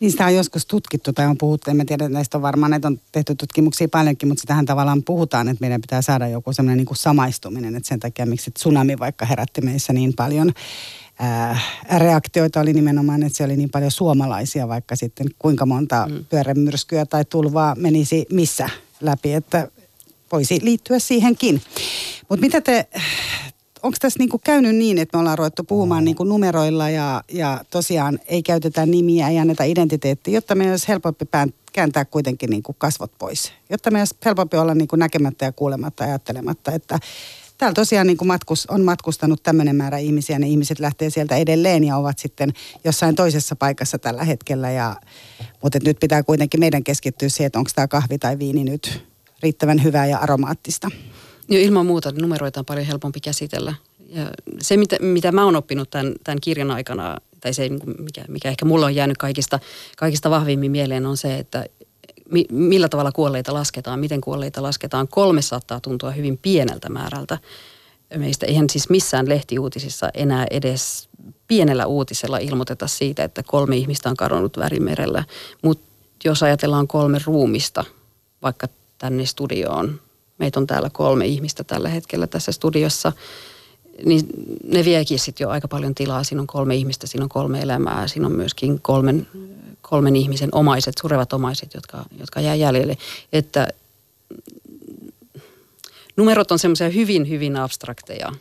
Niin 0.00 0.10
sitä 0.10 0.26
on 0.26 0.34
joskus 0.34 0.66
tutkittu 0.66 1.12
tai 1.12 1.26
on 1.26 1.38
puhuttu, 1.38 1.70
en 1.70 1.76
mä 1.76 1.84
tiedä, 1.84 2.08
näistä 2.08 2.38
on 2.38 2.42
varmaan, 2.42 2.70
näitä 2.70 2.88
on 2.88 3.00
tehty 3.12 3.34
tutkimuksia 3.34 3.88
paljonkin, 3.88 4.28
mutta 4.28 4.40
sitähän 4.40 4.66
tavallaan 4.66 5.02
puhutaan, 5.02 5.48
että 5.48 5.60
meidän 5.60 5.80
pitää 5.80 6.02
saada 6.02 6.28
joku 6.28 6.52
semmoinen 6.52 6.76
niin 6.76 6.86
kuin 6.86 6.96
samaistuminen, 6.96 7.76
että 7.76 7.88
sen 7.88 8.00
takia 8.00 8.26
miksi 8.26 8.50
tsunami 8.50 8.98
vaikka 8.98 9.26
herätti 9.26 9.60
meissä 9.60 9.92
niin 9.92 10.12
paljon 10.16 10.52
ää, 11.18 11.60
reaktioita 11.98 12.60
oli 12.60 12.72
nimenomaan, 12.72 13.22
että 13.22 13.36
se 13.36 13.44
oli 13.44 13.56
niin 13.56 13.70
paljon 13.70 13.90
suomalaisia, 13.90 14.68
vaikka 14.68 14.96
sitten 14.96 15.26
kuinka 15.38 15.66
monta 15.66 16.06
mm. 16.10 16.24
pyörämyrskyä 16.24 17.06
tai 17.06 17.24
tulvaa 17.24 17.74
menisi 17.74 18.26
missä 18.32 18.70
läpi, 19.00 19.32
että 19.32 19.68
voisi 20.32 20.58
liittyä 20.62 20.98
siihenkin. 20.98 21.62
Mutta 22.28 22.40
mitä 22.40 22.60
te 22.60 22.86
onko 23.82 23.96
tässä 24.00 24.18
niinku 24.18 24.40
käynyt 24.44 24.76
niin, 24.76 24.98
että 24.98 25.16
me 25.16 25.20
ollaan 25.20 25.38
ruvettu 25.38 25.64
puhumaan 25.64 26.04
niinku 26.04 26.24
numeroilla 26.24 26.90
ja, 26.90 27.22
ja 27.32 27.64
tosiaan 27.70 28.18
ei 28.26 28.42
käytetä 28.42 28.86
nimiä, 28.86 29.28
ei 29.28 29.38
anneta 29.38 29.64
identiteettiä, 29.64 30.34
jotta 30.34 30.54
meidän 30.54 30.72
olisi 30.72 30.88
helpompi 30.88 31.24
kääntää 31.72 32.04
kuitenkin 32.04 32.50
niinku 32.50 32.72
kasvot 32.72 33.12
pois. 33.18 33.52
Jotta 33.70 33.90
meidän 33.90 34.00
olisi 34.00 34.14
helpompi 34.24 34.56
olla 34.56 34.74
niinku 34.74 34.96
näkemättä 34.96 35.44
ja 35.44 35.52
kuulematta 35.52 36.04
ja 36.04 36.08
ajattelematta, 36.08 36.72
että 36.72 36.98
täällä 37.58 37.74
tosiaan 37.74 38.06
niin 38.06 38.16
kuin 38.16 38.28
matkus, 38.28 38.66
on 38.66 38.82
matkustanut 38.82 39.42
tämmöinen 39.42 39.76
määrä 39.76 39.98
ihmisiä, 39.98 40.38
ne 40.38 40.48
ihmiset 40.48 40.78
lähtee 40.78 41.10
sieltä 41.10 41.36
edelleen 41.36 41.84
ja 41.84 41.96
ovat 41.96 42.18
sitten 42.18 42.52
jossain 42.84 43.14
toisessa 43.14 43.56
paikassa 43.56 43.98
tällä 43.98 44.24
hetkellä. 44.24 44.70
Ja, 44.70 44.96
mutta 45.62 45.78
nyt 45.84 46.00
pitää 46.00 46.22
kuitenkin 46.22 46.60
meidän 46.60 46.84
keskittyä 46.84 47.28
siihen, 47.28 47.46
että 47.46 47.58
onko 47.58 47.70
tämä 47.74 47.88
kahvi 47.88 48.18
tai 48.18 48.38
viini 48.38 48.64
nyt 48.64 49.06
riittävän 49.42 49.82
hyvää 49.82 50.06
ja 50.06 50.18
aromaattista. 50.18 50.90
Jo 51.50 51.60
ilman 51.60 51.86
muuta 51.86 52.12
numeroita 52.12 52.60
on 52.60 52.66
paljon 52.66 52.86
helpompi 52.86 53.20
käsitellä. 53.20 53.74
Ja 54.08 54.30
se, 54.60 54.76
mitä, 54.76 54.96
mitä 55.00 55.32
mä 55.32 55.44
oon 55.44 55.56
oppinut 55.56 55.90
tämän, 55.90 56.14
tämän 56.24 56.38
kirjan 56.40 56.70
aikana, 56.70 57.16
tai 57.40 57.54
se, 57.54 57.68
mikä, 57.98 58.24
mikä 58.28 58.48
ehkä 58.48 58.64
mulla 58.64 58.86
on 58.86 58.94
jäänyt 58.94 59.18
kaikista, 59.18 59.58
kaikista 59.96 60.30
vahvimmin 60.30 60.70
mieleen, 60.70 61.06
on 61.06 61.16
se, 61.16 61.38
että 61.38 61.64
mi, 62.30 62.44
millä 62.50 62.88
tavalla 62.88 63.12
kuolleita 63.12 63.54
lasketaan, 63.54 64.00
miten 64.00 64.20
kuolleita 64.20 64.62
lasketaan. 64.62 65.08
Kolme 65.08 65.42
saattaa 65.42 65.80
tuntua 65.80 66.10
hyvin 66.10 66.38
pieneltä 66.38 66.88
määrältä 66.88 67.38
meistä. 68.16 68.46
Eihän 68.46 68.70
siis 68.70 68.90
missään 68.90 69.28
lehtiuutisissa 69.28 70.10
enää 70.14 70.46
edes 70.50 71.08
pienellä 71.46 71.86
uutisella 71.86 72.38
ilmoiteta 72.38 72.86
siitä, 72.86 73.24
että 73.24 73.42
kolme 73.42 73.76
ihmistä 73.76 74.10
on 74.10 74.16
kadonnut 74.16 74.58
värimerellä. 74.58 75.24
Mutta 75.62 75.86
jos 76.24 76.42
ajatellaan 76.42 76.88
kolme 76.88 77.18
ruumista, 77.24 77.84
vaikka 78.42 78.68
tänne 78.98 79.26
studioon 79.26 80.00
meitä 80.40 80.60
on 80.60 80.66
täällä 80.66 80.90
kolme 80.90 81.26
ihmistä 81.26 81.64
tällä 81.64 81.88
hetkellä 81.88 82.26
tässä 82.26 82.52
studiossa, 82.52 83.12
niin 84.04 84.26
ne 84.64 84.84
viekin 84.84 85.18
sitten 85.18 85.44
jo 85.44 85.48
aika 85.48 85.68
paljon 85.68 85.94
tilaa. 85.94 86.24
Siinä 86.24 86.40
on 86.40 86.46
kolme 86.46 86.74
ihmistä, 86.74 87.06
siinä 87.06 87.24
on 87.24 87.28
kolme 87.28 87.60
elämää, 87.60 88.08
siinä 88.08 88.26
on 88.26 88.32
myöskin 88.32 88.80
kolmen, 88.80 89.26
kolmen 89.82 90.16
ihmisen 90.16 90.48
omaiset, 90.52 90.94
surevat 91.00 91.32
omaiset, 91.32 91.74
jotka, 91.74 92.04
jotka 92.18 92.40
jää 92.40 92.54
jäljelle. 92.54 92.96
Että 93.32 93.68
numerot 96.16 96.52
on 96.52 96.58
semmoisia 96.58 96.88
hyvin, 96.88 97.28
hyvin 97.28 97.56
abstrakteja. 97.56 98.32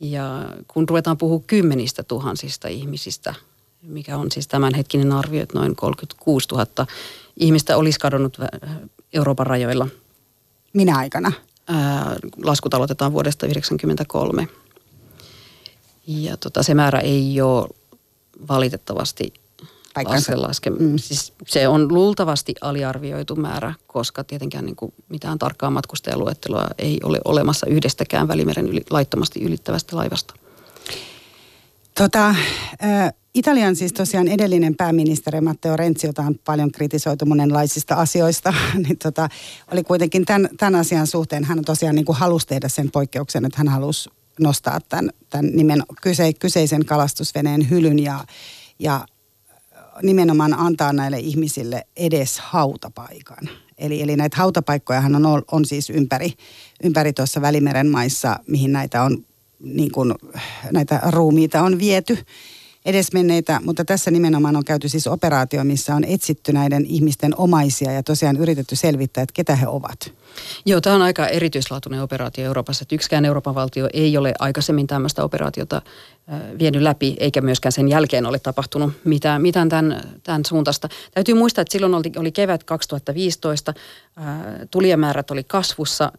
Ja 0.00 0.44
kun 0.68 0.88
ruvetaan 0.88 1.18
puhua 1.18 1.40
kymmenistä 1.46 2.02
tuhansista 2.02 2.68
ihmisistä, 2.68 3.34
mikä 3.82 4.16
on 4.16 4.32
siis 4.32 4.48
tämänhetkinen 4.48 5.12
arvio, 5.12 5.42
että 5.42 5.58
noin 5.58 5.76
36 5.76 6.48
000 6.52 6.66
ihmistä 7.36 7.76
olisi 7.76 8.00
kadonnut 8.00 8.38
Euroopan 9.12 9.46
rajoilla– 9.46 9.88
minä 10.72 10.98
aikana? 10.98 11.32
Ää, 11.68 12.16
laskut 12.44 12.74
aloitetaan 12.74 13.12
vuodesta 13.12 13.40
1993. 13.40 14.48
Ja 16.06 16.36
tota, 16.36 16.62
se 16.62 16.74
määrä 16.74 17.00
ei 17.00 17.40
ole 17.40 17.68
valitettavasti 18.48 19.32
laske. 20.34 20.70
Mm. 20.70 20.98
Siis 20.98 21.32
se 21.46 21.68
on 21.68 21.94
luultavasti 21.94 22.54
aliarvioitu 22.60 23.36
määrä, 23.36 23.74
koska 23.86 24.24
tietenkään 24.24 24.66
niin 24.66 24.76
kuin 24.76 24.94
mitään 25.08 25.38
tarkkaa 25.38 25.70
matkustajaluettelua 25.70 26.66
ei 26.78 27.00
ole 27.02 27.20
olemassa 27.24 27.66
yhdestäkään 27.66 28.28
Välimeren 28.28 28.68
yli, 28.68 28.80
laittomasti 28.90 29.42
ylittävästä 29.42 29.96
laivasta. 29.96 30.34
Tota, 31.98 32.34
Italian 33.34 33.76
siis 33.76 33.92
tosiaan 33.92 34.28
edellinen 34.28 34.74
pääministeri 34.76 35.40
Matteo 35.40 35.76
Renzi, 35.76 36.06
jota 36.06 36.22
on 36.22 36.34
paljon 36.44 36.72
kritisoitu 36.72 37.26
monenlaisista 37.26 37.94
asioista, 37.94 38.54
niin 38.86 38.98
tota, 38.98 39.28
oli 39.72 39.84
kuitenkin 39.84 40.24
tämän, 40.24 40.48
tämän 40.56 40.74
asian 40.74 41.06
suhteen, 41.06 41.44
hän 41.44 41.64
tosiaan 41.64 41.94
niin 41.94 42.04
kuin 42.04 42.18
halusi 42.18 42.46
tehdä 42.46 42.68
sen 42.68 42.90
poikkeuksen, 42.90 43.44
että 43.44 43.58
hän 43.58 43.68
halusi 43.68 44.10
nostaa 44.40 44.80
tämän, 44.88 45.10
tämän 45.30 45.50
nimen, 45.52 45.82
kyse, 46.02 46.32
kyseisen 46.32 46.84
kalastusveneen 46.84 47.70
hylyn 47.70 47.98
ja, 47.98 48.24
ja 48.78 49.06
nimenomaan 50.02 50.54
antaa 50.54 50.92
näille 50.92 51.18
ihmisille 51.18 51.86
edes 51.96 52.38
hautapaikan. 52.38 53.48
Eli, 53.78 54.02
eli 54.02 54.16
näitä 54.16 54.36
hautapaikkojahan 54.36 55.26
on, 55.26 55.42
on 55.52 55.64
siis 55.64 55.90
ympäri, 55.90 56.32
ympäri 56.84 57.12
tuossa 57.12 57.40
Välimeren 57.40 57.88
maissa, 57.88 58.38
mihin 58.46 58.72
näitä 58.72 59.02
on 59.02 59.24
niin 59.60 59.92
kuin, 59.92 60.14
näitä 60.72 61.00
ruumiita 61.10 61.62
on 61.62 61.78
viety 61.78 62.18
edesmenneitä, 62.84 63.60
mutta 63.64 63.84
tässä 63.84 64.10
nimenomaan 64.10 64.56
on 64.56 64.64
käyty 64.64 64.88
siis 64.88 65.06
operaatio, 65.06 65.64
missä 65.64 65.94
on 65.94 66.04
etsitty 66.04 66.52
näiden 66.52 66.86
ihmisten 66.86 67.34
omaisia 67.36 67.92
ja 67.92 68.02
tosiaan 68.02 68.36
yritetty 68.36 68.76
selvittää, 68.76 69.22
että 69.22 69.32
ketä 69.32 69.56
he 69.56 69.68
ovat. 69.68 70.12
Joo, 70.66 70.80
tämä 70.80 70.96
on 70.96 71.02
aika 71.02 71.26
erityislaatuinen 71.26 72.02
operaatio 72.02 72.44
Euroopassa. 72.44 72.82
Että 72.82 72.94
yksikään 72.94 73.24
Euroopan 73.24 73.54
valtio 73.54 73.88
ei 73.92 74.16
ole 74.16 74.34
aikaisemmin 74.38 74.86
tämmöistä 74.86 75.24
operaatiota 75.24 75.82
vienyt 76.58 76.82
läpi, 76.82 77.16
eikä 77.20 77.40
myöskään 77.40 77.72
sen 77.72 77.88
jälkeen 77.88 78.26
ole 78.26 78.38
tapahtunut 78.38 78.92
mitään, 79.04 79.42
mitään 79.42 79.68
tämän, 79.68 80.02
tämän 80.22 80.44
suuntaista. 80.44 80.88
Täytyy 81.14 81.34
muistaa, 81.34 81.62
että 81.62 81.72
silloin 81.72 81.94
oli, 81.94 82.12
oli 82.16 82.32
kevät 82.32 82.64
2015, 82.64 83.74
tulijamäärät 84.70 85.30
oli 85.30 85.44
kasvussa, 85.44 86.12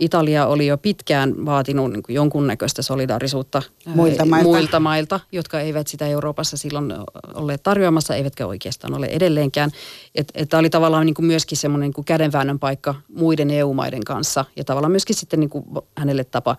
Italia 0.00 0.46
oli 0.46 0.66
jo 0.66 0.78
pitkään 0.78 1.46
vaatinut 1.46 1.92
niin 1.92 2.02
kuin 2.02 2.14
jonkunnäköistä 2.14 2.82
solidaarisuutta 2.82 3.62
muilta 3.86 4.24
mailta. 4.24 4.48
muilta 4.48 4.80
mailta, 4.80 5.20
jotka 5.32 5.60
eivät 5.60 5.86
sitä 5.86 6.06
Euroopassa 6.06 6.56
silloin 6.56 6.94
olleet 7.34 7.62
tarjoamassa, 7.62 8.14
eivätkä 8.14 8.46
oikeastaan 8.46 8.94
ole 8.94 9.06
edelleenkään. 9.06 9.70
Tämä 10.48 10.58
oli 10.58 10.70
tavallaan 10.70 11.06
niin 11.06 11.14
kuin 11.14 11.26
myöskin 11.26 11.58
semmoinen 11.58 11.92
niin 11.96 12.04
kädenväännön 12.04 12.58
paikka 12.58 12.94
muiden 13.08 13.41
EU-maiden 13.50 14.04
kanssa. 14.04 14.44
Ja 14.56 14.64
tavallaan 14.64 14.90
myöskin 14.90 15.16
sitten 15.16 15.40
niin 15.40 15.50
kuin 15.50 15.64
hänelle 15.96 16.24
tapa 16.24 16.56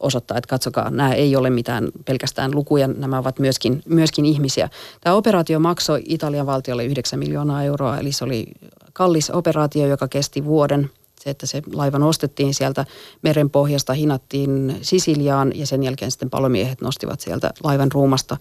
osoittaa, 0.00 0.38
että 0.38 0.48
katsokaa, 0.48 0.90
nämä 0.90 1.12
ei 1.12 1.36
ole 1.36 1.50
mitään 1.50 1.88
pelkästään 2.04 2.54
lukuja, 2.54 2.88
nämä 2.88 3.18
ovat 3.18 3.38
myöskin, 3.38 3.82
myöskin 3.86 4.24
ihmisiä. 4.26 4.68
Tämä 5.00 5.16
operaatio 5.16 5.60
maksoi 5.60 6.02
Italian 6.06 6.46
valtiolle 6.46 6.84
9 6.84 7.18
miljoonaa 7.18 7.62
euroa, 7.62 7.98
eli 7.98 8.12
se 8.12 8.24
oli 8.24 8.46
kallis 8.92 9.30
operaatio, 9.30 9.86
joka 9.86 10.08
kesti 10.08 10.44
vuoden– 10.44 10.90
se, 11.24 11.30
että 11.30 11.46
se 11.46 11.62
laiva 11.72 11.98
nostettiin 11.98 12.54
sieltä 12.54 12.84
meren 13.22 13.50
pohjasta, 13.50 13.92
hinattiin 13.92 14.78
Sisiliaan 14.82 15.52
ja 15.54 15.66
sen 15.66 15.82
jälkeen 15.82 16.10
sitten 16.10 16.30
palomiehet 16.30 16.80
nostivat 16.80 17.20
sieltä 17.20 17.50
laivan 17.62 17.92
ruumasta. 17.92 18.36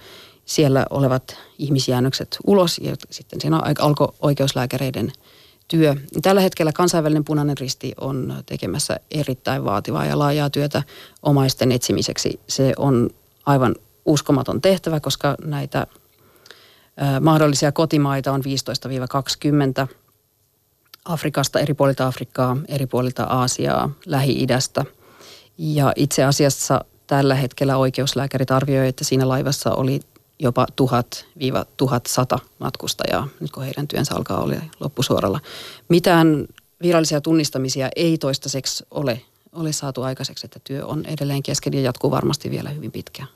Siellä 0.45 0.85
olevat 0.89 1.37
ihmisjäännökset 1.57 2.37
ulos 2.47 2.77
ja 2.77 2.95
sitten 3.09 3.41
siinä 3.41 3.61
alkoi 3.79 4.07
oikeuslääkäreiden 4.21 5.11
työ. 5.73 5.95
Tällä 6.21 6.41
hetkellä 6.41 6.71
kansainvälinen 6.71 7.23
punainen 7.23 7.57
risti 7.57 7.93
on 8.01 8.43
tekemässä 8.45 8.99
erittäin 9.11 9.65
vaativaa 9.65 10.05
ja 10.05 10.19
laajaa 10.19 10.49
työtä 10.49 10.83
omaisten 11.23 11.71
etsimiseksi. 11.71 12.39
Se 12.47 12.73
on 12.77 13.09
aivan 13.45 13.75
uskomaton 14.05 14.61
tehtävä, 14.61 14.99
koska 14.99 15.35
näitä 15.45 15.87
mahdollisia 17.21 17.71
kotimaita 17.71 18.31
on 18.31 18.41
15-20 19.83 19.87
Afrikasta, 21.05 21.59
eri 21.59 21.73
puolilta 21.73 22.07
Afrikkaa, 22.07 22.57
eri 22.67 22.87
puolilta 22.87 23.23
Aasiaa, 23.23 23.89
Lähi-idästä. 24.05 24.85
Ja 25.57 25.93
itse 25.95 26.23
asiassa 26.23 26.85
tällä 27.07 27.35
hetkellä 27.35 27.77
oikeuslääkärit 27.77 28.51
arvioivat, 28.51 28.89
että 28.89 29.03
siinä 29.03 29.27
laivassa 29.27 29.71
oli 29.71 29.99
jopa 30.43 30.67
1000-1100 32.35 32.39
matkustajaa, 32.59 33.27
nyt 33.39 33.51
kun 33.51 33.63
heidän 33.63 33.87
työnsä 33.87 34.15
alkaa 34.15 34.41
olla 34.41 34.55
loppusuoralla. 34.79 35.39
Mitään 35.89 36.47
virallisia 36.81 37.21
tunnistamisia 37.21 37.89
ei 37.95 38.17
toistaiseksi 38.17 38.85
ole, 38.91 39.21
ole 39.53 39.71
saatu 39.71 40.01
aikaiseksi, 40.01 40.47
että 40.47 40.59
työ 40.63 40.85
on 40.85 41.05
edelleen 41.05 41.43
kesken 41.43 41.73
ja 41.73 41.81
jatkuu 41.81 42.11
varmasti 42.11 42.51
vielä 42.51 42.69
hyvin 42.69 42.91
pitkään. 42.91 43.27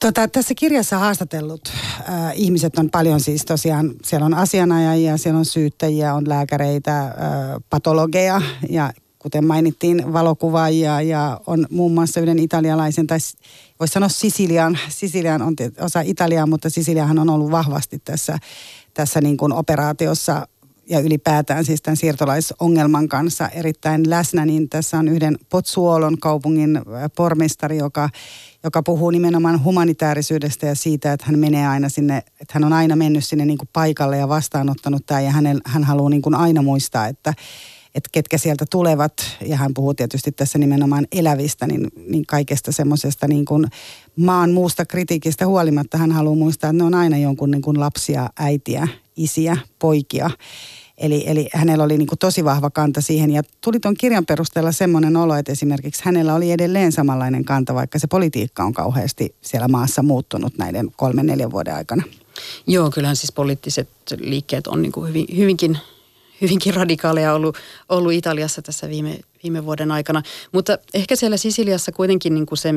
Tota, 0.00 0.28
tässä 0.28 0.54
kirjassa 0.54 0.98
haastatellut 0.98 1.60
äh, 1.68 2.32
ihmiset 2.34 2.78
on 2.78 2.90
paljon 2.90 3.20
siis 3.20 3.44
tosiaan, 3.44 3.94
siellä 4.04 4.26
on 4.26 4.34
asianajajia, 4.34 5.16
siellä 5.16 5.38
on 5.38 5.44
syyttäjiä, 5.44 6.14
on 6.14 6.28
lääkäreitä, 6.28 7.00
äh, 7.00 7.12
patologeja 7.70 8.42
ja 8.68 8.92
kuten 9.28 9.46
mainittiin, 9.46 10.12
valokuvaajia 10.12 11.02
ja 11.02 11.40
on 11.46 11.66
muun 11.70 11.94
muassa 11.94 12.20
yhden 12.20 12.38
italialaisen, 12.38 13.06
tai 13.06 13.18
voisi 13.80 13.92
sanoa 13.92 14.08
Sisilian, 14.08 14.78
Sisilian 14.88 15.42
on 15.42 15.54
osa 15.80 16.00
Italiaa, 16.00 16.46
mutta 16.46 16.70
Sisiliahan 16.70 17.18
on 17.18 17.30
ollut 17.30 17.50
vahvasti 17.50 17.98
tässä, 18.04 18.38
tässä 18.94 19.20
niin 19.20 19.36
kuin 19.36 19.52
operaatiossa 19.52 20.48
ja 20.90 21.00
ylipäätään 21.00 21.64
siis 21.64 21.82
tämän 21.82 21.96
siirtolaisongelman 21.96 23.08
kanssa 23.08 23.48
erittäin 23.48 24.10
läsnä, 24.10 24.46
niin 24.46 24.68
tässä 24.68 24.98
on 24.98 25.08
yhden 25.08 25.38
Potsuolon 25.48 26.18
kaupungin 26.18 26.80
pormestari, 27.16 27.78
joka, 27.78 28.10
joka 28.64 28.82
puhuu 28.82 29.10
nimenomaan 29.10 29.64
humanitaarisyydestä 29.64 30.66
ja 30.66 30.74
siitä, 30.74 31.12
että 31.12 31.26
hän 31.26 31.38
menee 31.38 31.66
aina 31.66 31.88
sinne, 31.88 32.18
että 32.18 32.52
hän 32.52 32.64
on 32.64 32.72
aina 32.72 32.96
mennyt 32.96 33.24
sinne 33.24 33.44
niin 33.44 33.58
kuin 33.58 33.68
paikalle 33.72 34.16
ja 34.16 34.28
vastaanottanut 34.28 35.06
tämä 35.06 35.20
ja 35.20 35.30
hän, 35.30 35.60
hän 35.64 35.84
haluaa 35.84 36.10
niin 36.10 36.22
kuin 36.22 36.34
aina 36.34 36.62
muistaa, 36.62 37.06
että, 37.06 37.34
että 37.98 38.08
ketkä 38.12 38.38
sieltä 38.38 38.64
tulevat, 38.70 39.12
ja 39.46 39.56
hän 39.56 39.74
puhuu 39.74 39.94
tietysti 39.94 40.32
tässä 40.32 40.58
nimenomaan 40.58 41.06
elävistä, 41.12 41.66
niin, 41.66 41.88
niin 42.08 42.26
kaikesta 42.26 42.72
semmoisesta 42.72 43.28
niin 43.28 43.44
kuin 43.44 43.66
maan 44.16 44.50
muusta 44.50 44.86
kritiikistä 44.86 45.46
huolimatta 45.46 45.98
hän 45.98 46.12
haluaa 46.12 46.36
muistaa, 46.36 46.70
että 46.70 46.78
ne 46.78 46.84
on 46.84 46.94
aina 46.94 47.18
jonkun 47.18 47.50
niin 47.50 47.62
kuin 47.62 47.80
lapsia, 47.80 48.30
äitiä, 48.38 48.88
isiä, 49.16 49.56
poikia. 49.78 50.30
Eli, 50.98 51.24
eli 51.26 51.48
hänellä 51.54 51.84
oli 51.84 51.98
niin 51.98 52.08
kuin 52.08 52.18
tosi 52.18 52.44
vahva 52.44 52.70
kanta 52.70 53.00
siihen 53.00 53.30
ja 53.30 53.42
tuli 53.60 53.80
tuon 53.80 53.94
kirjan 53.94 54.26
perusteella 54.26 54.72
semmoinen 54.72 55.16
olo, 55.16 55.34
että 55.34 55.52
esimerkiksi 55.52 56.02
hänellä 56.04 56.34
oli 56.34 56.52
edelleen 56.52 56.92
samanlainen 56.92 57.44
kanta, 57.44 57.74
vaikka 57.74 57.98
se 57.98 58.06
politiikka 58.06 58.64
on 58.64 58.72
kauheasti 58.72 59.34
siellä 59.40 59.68
maassa 59.68 60.02
muuttunut 60.02 60.58
näiden 60.58 60.90
kolmen 60.96 61.26
neljän 61.26 61.50
vuoden 61.50 61.74
aikana. 61.74 62.02
Joo, 62.66 62.90
kyllähän 62.90 63.16
siis 63.16 63.32
poliittiset 63.32 63.88
liikkeet 64.20 64.66
on 64.66 64.82
niin 64.82 64.92
kuin 64.92 65.08
hyvin, 65.08 65.26
hyvinkin 65.36 65.78
hyvinkin 66.40 66.74
radikaaleja 66.74 67.34
ollut, 67.34 67.56
ollut 67.88 68.12
Italiassa 68.12 68.62
tässä 68.62 68.88
viime, 68.88 69.18
viime 69.42 69.64
vuoden 69.64 69.92
aikana. 69.92 70.22
Mutta 70.52 70.78
ehkä 70.94 71.16
siellä 71.16 71.36
Sisiliassa 71.36 71.92
kuitenkin 71.92 72.34
niin 72.34 72.46
kuin 72.46 72.58
se 72.58 72.74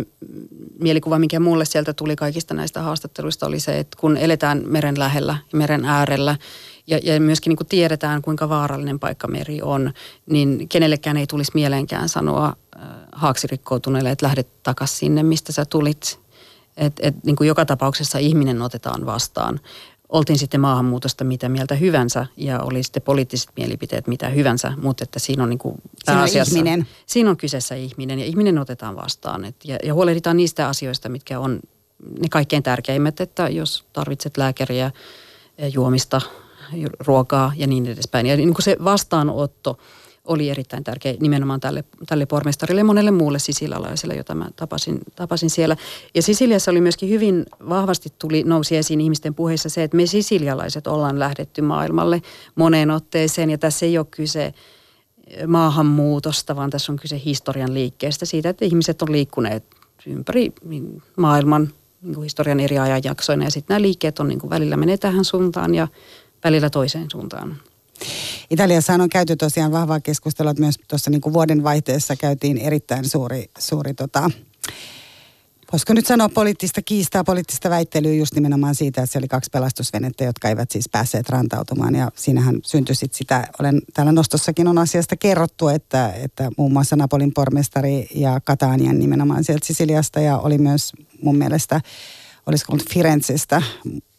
mielikuva, 0.80 1.20
mikä 1.20 1.40
mulle 1.40 1.66
sieltä 1.66 1.94
tuli 1.94 2.16
kaikista 2.16 2.54
näistä 2.54 2.82
haastatteluista, 2.82 3.46
oli 3.46 3.60
se, 3.60 3.80
että 3.80 3.98
kun 4.00 4.18
eletään 4.18 4.64
meren 4.66 5.00
lähellä 5.00 5.38
meren 5.54 5.86
äärellä 5.86 6.38
ja, 6.88 7.00
ja 7.04 7.20
myöskin 7.20 7.52
niin 7.52 7.58
kuin 7.58 7.68
tiedetään, 7.68 8.22
kuinka 8.22 8.50
vaarallinen 8.50 9.00
paikka 9.00 9.28
meri 9.28 9.62
on, 9.62 9.94
niin 10.30 10.70
kenellekään 10.70 11.18
ei 11.18 11.28
tulisi 11.28 11.52
mieleenkään 11.54 12.10
sanoa 12.10 12.46
äh, 12.76 12.82
haaksirikkoutuneelle, 13.12 14.12
että 14.12 14.26
lähdet 14.26 14.64
takaisin 14.64 14.98
sinne, 14.98 15.24
mistä 15.24 15.52
sä 15.52 15.66
tulit. 15.66 16.20
Et, 16.78 16.94
et, 17.00 17.24
niin 17.24 17.36
kuin 17.36 17.48
joka 17.48 17.66
tapauksessa 17.66 18.18
ihminen 18.18 18.62
otetaan 18.62 19.06
vastaan 19.06 19.60
oltiin 20.12 20.40
sitten 20.40 20.62
maahanmuutosta 20.62 21.24
mitä 21.24 21.50
mieltä 21.50 21.76
hyvänsä 21.76 22.26
ja 22.38 22.60
oli 22.60 22.84
sitten 22.84 23.02
poliittiset 23.02 23.50
mielipiteet 23.58 24.08
mitä 24.08 24.30
hyvänsä, 24.30 24.74
mutta 24.82 25.04
että 25.04 25.20
siinä 25.20 25.44
on 25.44 25.50
niin 25.50 25.60
kuin 25.60 25.76
siinä 26.06 26.22
on 26.22 26.28
ihminen. 26.48 26.88
Siinä 27.06 27.30
on 27.30 27.38
kyseessä 27.38 27.76
ihminen 27.76 28.20
ja 28.20 28.26
ihminen 28.26 28.58
otetaan 28.58 28.96
vastaan 28.96 29.46
et, 29.46 29.56
ja, 29.64 29.78
ja 29.84 29.94
huolehditaan 29.94 30.38
niistä 30.38 30.68
asioista, 30.68 31.10
mitkä 31.10 31.40
on 31.40 31.60
ne 32.20 32.30
kaikkein 32.30 32.64
tärkeimmät, 32.64 33.22
että 33.22 33.50
jos 33.50 33.86
tarvitset 33.94 34.38
lääkäriä, 34.38 34.92
juomista, 35.74 36.22
ruokaa 37.00 37.54
ja 37.56 37.68
niin 37.68 37.86
edespäin. 37.86 38.26
Ja 38.26 38.38
niin 38.38 38.54
kuin 38.54 38.64
se 38.64 38.78
vastaanotto 38.84 39.78
oli 40.26 40.50
erittäin 40.50 40.84
tärkeä 40.84 41.16
nimenomaan 41.20 41.60
tälle, 41.60 41.84
tälle 42.08 42.26
pormestarille 42.26 42.82
ja 42.82 42.86
monelle 42.86 43.12
muulle 43.12 43.40
sisilialaiselle, 43.40 44.16
jota 44.16 44.36
mä 44.36 44.50
tapasin, 44.56 45.00
tapasin 45.16 45.50
siellä. 45.50 45.76
Ja 46.16 46.22
Sisiliassa 46.22 46.72
oli 46.72 46.82
myöskin 46.82 47.10
hyvin 47.10 47.46
vahvasti 47.70 48.10
tuli, 48.20 48.44
nousi 48.44 48.78
esiin 48.78 49.02
ihmisten 49.02 49.36
puheissa 49.36 49.70
se, 49.70 49.84
että 49.84 49.98
me 49.98 50.06
sisilialaiset 50.06 50.88
ollaan 50.88 51.20
lähdetty 51.20 51.62
maailmalle 51.62 52.22
moneen 52.56 52.92
otteeseen 52.92 53.50
ja 53.50 53.58
tässä 53.58 53.86
ei 53.86 53.98
ole 53.98 54.08
kyse 54.12 54.54
maahanmuutosta, 55.48 56.56
vaan 56.56 56.70
tässä 56.70 56.92
on 56.92 57.00
kyse 57.00 57.22
historian 57.26 57.74
liikkeestä 57.74 58.26
siitä, 58.26 58.50
että 58.50 58.66
ihmiset 58.66 59.02
on 59.02 59.12
liikkuneet 59.12 59.64
ympäri 60.06 60.54
maailman 61.18 61.70
niin 62.02 62.16
kuin 62.16 62.24
historian 62.24 62.60
eri 62.60 62.80
ajanjaksoina 62.80 63.44
ja 63.44 63.52
sitten 63.52 63.74
nämä 63.74 63.82
liikkeet 63.82 64.20
on 64.20 64.28
niin 64.28 64.40
kuin 64.40 64.50
välillä 64.50 64.78
menee 64.78 64.98
tähän 64.98 65.26
suuntaan 65.26 65.76
ja 65.76 65.88
välillä 66.44 66.70
toiseen 66.70 67.12
suuntaan. 67.12 67.58
Italiassa 68.50 68.94
on 68.94 69.10
käyty 69.10 69.36
tosiaan 69.36 69.72
vahvaa 69.72 70.00
keskustelua, 70.00 70.52
että 70.52 70.62
myös 70.64 70.80
tuossa 70.88 71.12
niin 71.12 71.22
kuin 71.22 71.34
vuoden 71.34 71.64
vaihteessa 71.64 72.16
käytiin 72.16 72.58
erittäin 72.58 73.10
suuri, 73.10 73.46
suuri 73.60 73.94
tota, 73.94 74.32
voisiko 75.72 75.94
nyt 75.94 76.06
sanoa 76.06 76.30
poliittista 76.30 76.82
kiistaa, 76.82 77.24
poliittista 77.24 77.70
väittelyä 77.70 78.14
just 78.14 78.36
nimenomaan 78.36 78.76
siitä, 78.76 79.02
että 79.02 79.12
se 79.14 79.18
oli 79.18 79.28
kaksi 79.28 79.50
pelastusvenettä, 79.54 80.24
jotka 80.24 80.50
eivät 80.50 80.72
siis 80.72 80.90
päässeet 80.90 81.30
rantautumaan. 81.30 81.96
Ja 81.96 82.12
siinähän 82.16 82.60
syntyi 82.64 82.96
sit 82.96 83.14
sitä, 83.14 83.48
olen 83.60 83.82
täällä 83.94 84.12
nostossakin 84.12 84.68
on 84.68 84.78
asiasta 84.78 85.16
kerrottu, 85.16 85.68
että, 85.68 86.14
että 86.14 86.52
muun 86.58 86.74
muassa 86.74 86.96
Napolin 86.96 87.34
pormestari 87.34 88.08
ja 88.16 88.40
Katanian 88.44 89.00
nimenomaan 89.00 89.44
sieltä 89.44 89.68
Sisiliasta 89.68 90.20
ja 90.20 90.38
oli 90.38 90.58
myös 90.58 90.92
mun 91.22 91.38
mielestä 91.38 91.82
olisiko 92.46 92.74
ollut 92.74 92.90
Firenzestä, 92.90 93.62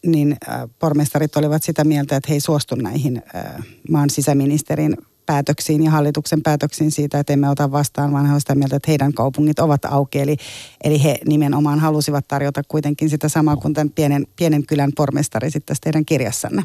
niin 0.05 0.37
äh, 0.49 0.61
pormestarit 0.79 1.35
olivat 1.35 1.63
sitä 1.63 1.83
mieltä, 1.83 2.15
että 2.15 2.29
he 2.29 2.33
ei 2.33 2.39
suostu 2.39 2.75
näihin 2.75 3.23
äh, 3.35 3.65
maan 3.89 4.09
sisäministerin 4.09 4.97
päätöksiin 5.25 5.83
ja 5.83 5.91
hallituksen 5.91 6.41
päätöksiin 6.41 6.91
siitä, 6.91 7.19
että 7.19 7.33
emme 7.33 7.49
ota 7.49 7.71
vastaan, 7.71 8.13
vaan 8.13 8.25
he 8.25 8.39
sitä 8.39 8.55
mieltä, 8.55 8.75
että 8.75 8.91
heidän 8.91 9.13
kaupungit 9.13 9.59
ovat 9.59 9.85
auki. 9.85 10.19
Eli, 10.19 10.37
eli 10.83 11.03
he 11.03 11.17
nimenomaan 11.25 11.79
halusivat 11.79 12.27
tarjota 12.27 12.61
kuitenkin 12.67 13.09
sitä 13.09 13.29
samaa 13.29 13.55
kuin 13.55 13.73
tämän 13.73 13.89
pienen, 13.89 14.27
pienen 14.35 14.65
kylän 14.65 14.91
pormestari 14.95 15.51
sitten 15.51 15.65
tässä 15.65 15.81
teidän 15.81 16.05
kirjassanne. 16.05 16.63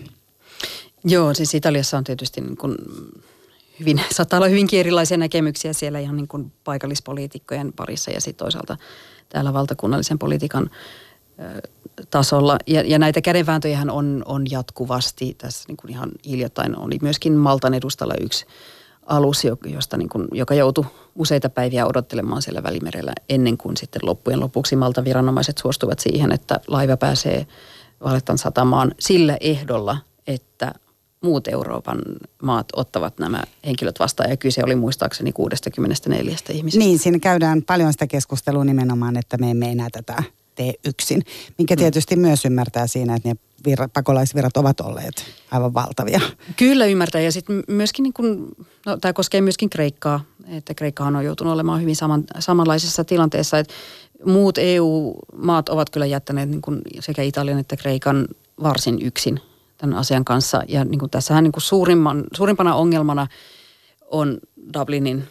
Joo, 1.04 1.34
siis 1.34 1.54
Italiassa 1.54 1.98
on 1.98 2.04
tietysti 2.04 2.40
niin 2.40 2.56
kuin 2.56 2.76
hyvin, 3.80 4.00
saattaa 4.14 4.38
olla 4.38 4.48
hyvinkin 4.48 4.80
erilaisia 4.80 5.16
näkemyksiä 5.16 5.72
siellä 5.72 5.98
ihan 5.98 6.16
niin 6.16 6.28
kuin 6.28 6.52
paikallispoliitikkojen 6.64 7.72
parissa 7.72 8.10
ja 8.10 8.20
sitten 8.20 8.44
toisaalta 8.44 8.76
täällä 9.28 9.52
valtakunnallisen 9.52 10.18
politiikan 10.18 10.70
tasolla. 12.10 12.58
Ja, 12.66 12.82
ja 12.86 12.98
näitä 12.98 13.20
kädenvääntöjähän 13.20 13.90
on, 13.90 14.22
on 14.26 14.50
jatkuvasti. 14.50 15.34
Tässä 15.38 15.64
niin 15.68 15.76
kuin 15.76 15.90
ihan 15.90 16.10
hiljattain 16.26 16.78
oli 16.78 16.98
myöskin 17.02 17.32
Maltan 17.32 17.74
edustalla 17.74 18.14
yksi 18.20 18.46
alus, 19.06 19.42
josta 19.66 19.96
niin 19.96 20.08
kuin, 20.08 20.28
joka 20.32 20.54
joutui 20.54 20.84
useita 21.14 21.50
päiviä 21.50 21.86
odottelemaan 21.86 22.42
siellä 22.42 22.62
Välimerellä 22.62 23.12
ennen 23.28 23.58
kuin 23.58 23.76
sitten 23.76 24.00
loppujen 24.04 24.40
lopuksi 24.40 24.76
Maltan 24.76 25.04
viranomaiset 25.04 25.58
suostuvat 25.58 25.98
siihen, 25.98 26.32
että 26.32 26.60
laiva 26.66 26.96
pääsee 26.96 27.46
Valettan 28.04 28.38
satamaan 28.38 28.94
sillä 28.98 29.36
ehdolla, 29.40 29.96
että 30.26 30.74
muut 31.20 31.48
Euroopan 31.48 31.98
maat 32.42 32.66
ottavat 32.76 33.18
nämä 33.18 33.42
henkilöt 33.66 34.00
vastaan. 34.00 34.30
Ja 34.30 34.36
kyse 34.36 34.64
oli 34.64 34.76
muistaakseni 34.76 35.32
64 35.32 36.36
ihmisestä. 36.52 36.84
Niin, 36.84 36.98
siinä 36.98 37.18
käydään 37.18 37.62
paljon 37.62 37.92
sitä 37.92 38.06
keskustelua 38.06 38.64
nimenomaan, 38.64 39.16
että 39.16 39.36
me 39.36 39.50
emme 39.50 39.70
enää 39.70 39.88
tätä 39.92 40.22
tee 40.58 40.74
yksin, 40.84 41.22
minkä 41.58 41.74
mm. 41.74 41.78
tietysti 41.78 42.16
mm. 42.16 42.22
myös 42.22 42.44
ymmärtää 42.44 42.86
siinä, 42.86 43.14
että 43.14 43.28
ne 43.28 43.34
vir- 43.68 43.88
pakolaisvirrat 43.92 44.56
ovat 44.56 44.80
olleet 44.80 45.24
aivan 45.50 45.74
valtavia. 45.74 46.20
Kyllä 46.56 46.86
ymmärtää 46.86 47.20
ja 47.20 47.32
sitten 47.32 47.62
myöskin, 47.68 48.02
niin 48.02 48.12
kun, 48.12 48.48
no, 48.86 48.96
tämä 48.96 49.12
koskee 49.12 49.40
myöskin 49.40 49.70
Kreikkaa, 49.70 50.20
että 50.46 50.74
Kreikkahan 50.74 51.16
on 51.16 51.24
joutunut 51.24 51.52
olemaan 51.52 51.80
hyvin 51.80 51.96
saman, 51.96 52.24
samanlaisessa 52.38 53.04
tilanteessa, 53.04 53.58
että 53.58 53.74
muut 54.24 54.58
EU-maat 54.58 55.68
ovat 55.68 55.90
kyllä 55.90 56.06
jättäneet 56.06 56.48
niin 56.48 56.62
kun 56.62 56.82
sekä 57.00 57.22
Italian 57.22 57.58
että 57.58 57.76
Kreikan 57.76 58.28
varsin 58.62 59.02
yksin 59.02 59.40
tämän 59.78 59.98
asian 59.98 60.24
kanssa. 60.24 60.62
Ja 60.68 60.84
niin 60.84 60.98
kun 60.98 61.10
tässähän 61.10 61.44
niin 61.44 61.52
kun 61.52 61.62
suurimman, 61.62 62.24
suurimpana 62.36 62.74
ongelmana 62.74 63.26
on 64.10 64.38
Dublinin 64.74 65.24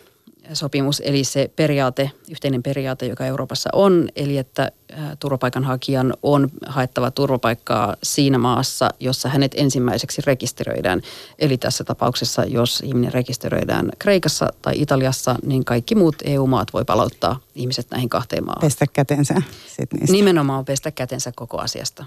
sopimus, 0.54 1.02
eli 1.06 1.24
se 1.24 1.52
periaate, 1.56 2.12
yhteinen 2.32 2.64
periaate, 2.64 3.06
joka 3.06 3.26
Euroopassa 3.26 3.70
on, 3.74 4.10
eli 4.16 4.38
että 4.38 4.72
turvapaikanhakijan 5.20 6.14
on 6.24 6.50
haettava 6.68 7.12
turvapaikkaa 7.12 7.96
siinä 8.04 8.38
maassa, 8.38 8.90
jossa 9.00 9.30
hänet 9.30 9.52
ensimmäiseksi 9.56 10.22
rekisteröidään. 10.26 11.02
Eli 11.40 11.58
tässä 11.58 11.84
tapauksessa, 11.84 12.46
jos 12.46 12.82
ihminen 12.86 13.14
rekisteröidään 13.14 13.90
Kreikassa 14.00 14.54
tai 14.62 14.74
Italiassa, 14.76 15.36
niin 15.46 15.66
kaikki 15.66 15.96
muut 15.96 16.16
EU-maat 16.24 16.74
voi 16.74 16.86
palauttaa 16.86 17.40
ihmiset 17.56 17.88
näihin 17.92 18.10
kahteen 18.10 18.46
maahan. 18.46 18.62
Pestä 18.62 18.86
kätensä 18.94 19.42
sit 19.68 19.94
niistä. 19.94 20.12
Nimenomaan 20.12 20.66
pestä 20.66 20.92
kätensä 20.92 21.32
koko 21.36 21.58
asiasta. 21.58 22.06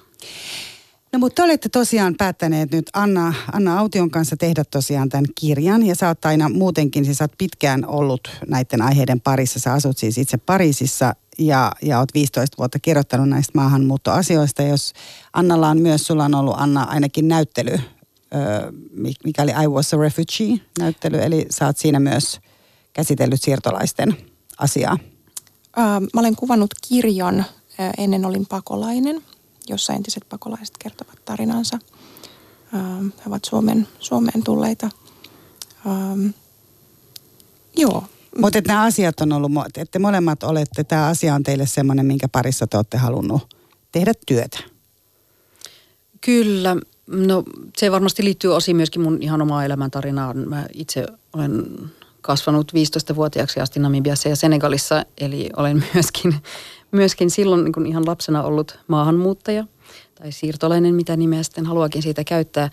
No 1.12 1.18
mutta 1.18 1.34
te 1.34 1.42
olette 1.42 1.68
tosiaan 1.68 2.14
päättäneet 2.18 2.72
nyt 2.72 2.90
Anna, 2.92 3.34
Anna 3.52 3.78
Aution 3.78 4.10
kanssa 4.10 4.36
tehdä 4.36 4.64
tosiaan 4.64 5.08
tämän 5.08 5.24
kirjan 5.34 5.86
ja 5.86 5.94
sä 5.94 6.08
oot 6.08 6.24
aina 6.24 6.48
muutenkin, 6.48 7.04
siis 7.04 7.18
sä 7.18 7.24
oot 7.24 7.38
pitkään 7.38 7.86
ollut 7.86 8.30
näiden 8.48 8.82
aiheiden 8.82 9.20
parissa. 9.20 9.60
Sä 9.60 9.72
asut 9.72 9.98
siis 9.98 10.18
itse 10.18 10.36
Pariisissa 10.36 11.14
ja, 11.38 11.72
ja 11.82 11.98
oot 11.98 12.14
15 12.14 12.56
vuotta 12.58 12.78
kirjoittanut 12.78 13.28
näistä 13.28 13.52
maahanmuuttoasioista. 13.54 14.62
Jos 14.62 14.92
Annalla 15.32 15.68
on 15.68 15.80
myös, 15.80 16.06
sulla 16.06 16.24
on 16.24 16.34
ollut 16.34 16.54
Anna 16.58 16.82
ainakin 16.82 17.28
näyttely, 17.28 17.78
mikäli 19.24 19.50
I 19.64 19.66
was 19.66 19.94
a 19.94 19.96
refugee 19.96 20.60
näyttely, 20.78 21.18
eli 21.22 21.46
sä 21.50 21.66
oot 21.66 21.76
siinä 21.76 22.00
myös 22.00 22.40
käsitellyt 22.92 23.42
siirtolaisten 23.42 24.16
asiaa. 24.58 24.98
Mä 26.14 26.20
olen 26.20 26.36
kuvannut 26.36 26.74
kirjan 26.88 27.44
Ennen 27.98 28.24
olin 28.24 28.46
pakolainen– 28.46 29.22
jossa 29.68 29.92
entiset 29.92 30.24
pakolaiset 30.28 30.78
kertovat 30.78 31.24
tarinansa. 31.24 31.78
Ähm, 32.74 33.06
he 33.06 33.22
ovat 33.26 33.44
Suomen, 33.44 33.88
Suomeen 33.98 34.44
tulleita. 34.44 34.90
Ähm, 35.86 36.26
joo, 37.76 38.04
Mutta 38.38 38.58
että 38.58 38.72
nämä 38.72 38.84
asiat 38.84 39.20
on 39.20 39.32
ollut, 39.32 39.52
että 39.76 39.98
molemmat 39.98 40.42
olette, 40.42 40.84
tämä 40.84 41.06
asia 41.06 41.34
on 41.34 41.42
teille 41.42 41.66
semmoinen, 41.66 42.06
minkä 42.06 42.28
parissa 42.28 42.66
te 42.66 42.76
olette 42.76 42.96
halunnut 42.96 43.56
tehdä 43.92 44.12
työtä. 44.26 44.58
Kyllä. 46.20 46.76
No 47.06 47.44
se 47.76 47.92
varmasti 47.92 48.24
liittyy 48.24 48.54
osin 48.54 48.76
myöskin 48.76 49.02
mun 49.02 49.18
ihan 49.20 49.42
omaa 49.42 49.64
elämäntarinaan. 49.64 50.48
Mä 50.48 50.66
itse 50.74 51.06
olen 51.32 51.66
kasvanut 52.20 52.72
15-vuotiaaksi 52.72 53.60
asti 53.60 53.80
Namibiassa 53.80 54.28
ja 54.28 54.36
Senegalissa, 54.36 55.04
eli 55.18 55.50
olen 55.56 55.84
myöskin, 55.94 56.34
myöskin 56.92 57.30
silloin 57.30 57.64
niin 57.64 57.86
ihan 57.86 58.06
lapsena 58.06 58.42
ollut 58.42 58.78
maahanmuuttaja 58.88 59.64
tai 60.14 60.32
siirtolainen, 60.32 60.94
mitä 60.94 61.16
nimeä 61.16 61.42
sitten 61.42 61.66
haluakin 61.66 62.02
siitä 62.02 62.24
käyttää. 62.24 62.70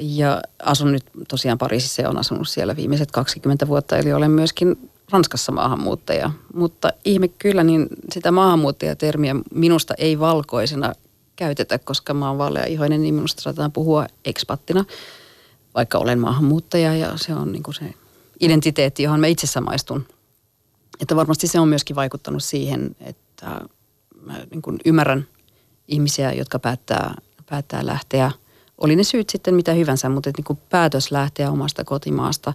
Ja 0.00 0.42
asun 0.62 0.92
nyt 0.92 1.04
tosiaan 1.28 1.58
Pariisissa 1.58 2.02
ja 2.02 2.10
on 2.10 2.18
asunut 2.18 2.48
siellä 2.48 2.76
viimeiset 2.76 3.10
20 3.10 3.68
vuotta, 3.68 3.96
eli 3.96 4.12
olen 4.12 4.30
myöskin 4.30 4.90
Ranskassa 5.10 5.52
maahanmuuttaja. 5.52 6.30
Mutta 6.54 6.92
ihme 7.04 7.28
kyllä, 7.28 7.64
niin 7.64 7.88
sitä 8.12 8.30
maahanmuuttajatermiä 8.30 9.36
minusta 9.54 9.94
ei 9.98 10.18
valkoisena 10.18 10.92
käytetä, 11.36 11.78
koska 11.78 12.14
mä 12.14 12.28
oon 12.28 12.38
vaalea-ihoinen, 12.38 13.02
niin 13.02 13.14
minusta 13.14 13.42
saatetaan 13.42 13.72
puhua 13.72 14.06
ekspattina, 14.24 14.84
vaikka 15.74 15.98
olen 15.98 16.18
maahanmuuttaja 16.18 16.96
ja 16.96 17.12
se 17.16 17.34
on 17.34 17.52
niin 17.52 17.62
kuin 17.62 17.74
se 17.74 17.94
identiteetti, 18.40 19.02
johon 19.02 19.20
mä 19.20 19.26
itse 19.26 19.46
samaistun. 19.46 20.06
Että 21.00 21.16
varmasti 21.16 21.46
se 21.46 21.60
on 21.60 21.68
myöskin 21.68 21.96
vaikuttanut 21.96 22.44
siihen, 22.44 22.96
että 23.00 23.23
mä 24.20 24.38
niin 24.50 24.62
kuin 24.62 24.78
ymmärrän 24.84 25.26
ihmisiä, 25.88 26.32
jotka 26.32 26.58
päättää, 26.58 27.14
päättää 27.46 27.86
lähteä, 27.86 28.30
oli 28.78 28.96
ne 28.96 29.04
syyt 29.04 29.30
sitten 29.30 29.54
mitä 29.54 29.72
hyvänsä, 29.72 30.08
mutta 30.08 30.30
että 30.30 30.40
niin 30.40 30.44
kuin 30.44 30.58
päätös 30.70 31.10
lähteä 31.10 31.50
omasta 31.50 31.84
kotimaasta 31.84 32.52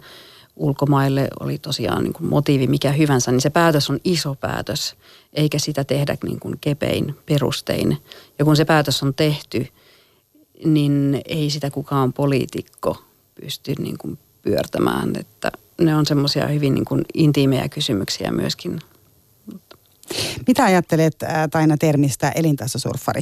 ulkomaille 0.56 1.28
oli 1.40 1.58
tosiaan 1.58 2.04
niin 2.04 2.14
kuin 2.14 2.30
motiivi 2.30 2.68
mikä 2.68 2.92
hyvänsä, 2.92 3.32
niin 3.32 3.42
se 3.42 3.50
päätös 3.50 3.90
on 3.90 4.00
iso 4.04 4.36
päätös, 4.36 4.96
eikä 5.34 5.60
sitä 5.60 5.84
tehdä 5.84 6.18
niin 6.24 6.40
kuin 6.40 6.56
kepein 6.62 7.16
perustein. 7.26 7.98
Ja 8.40 8.46
kun 8.46 8.56
se 8.56 8.66
päätös 8.66 9.04
on 9.04 9.14
tehty, 9.14 9.68
niin 10.66 11.22
ei 11.26 11.50
sitä 11.50 11.72
kukaan 11.72 12.14
poliitikko 12.14 13.04
pysty 13.42 13.74
niin 13.80 13.98
kuin 13.98 14.18
pyörtämään, 14.42 15.14
että 15.20 15.52
ne 15.82 15.96
on 15.96 16.06
semmoisia 16.06 16.48
hyvin 16.48 16.74
niin 16.74 16.86
kuin 16.86 17.02
intiimejä 17.14 17.70
kysymyksiä 17.70 18.32
myöskin. 18.32 18.80
Mitä 20.48 20.64
ajattelet 20.64 21.16
Taina 21.52 21.78
termistä 21.78 22.30
elintasosurfari? 22.30 23.22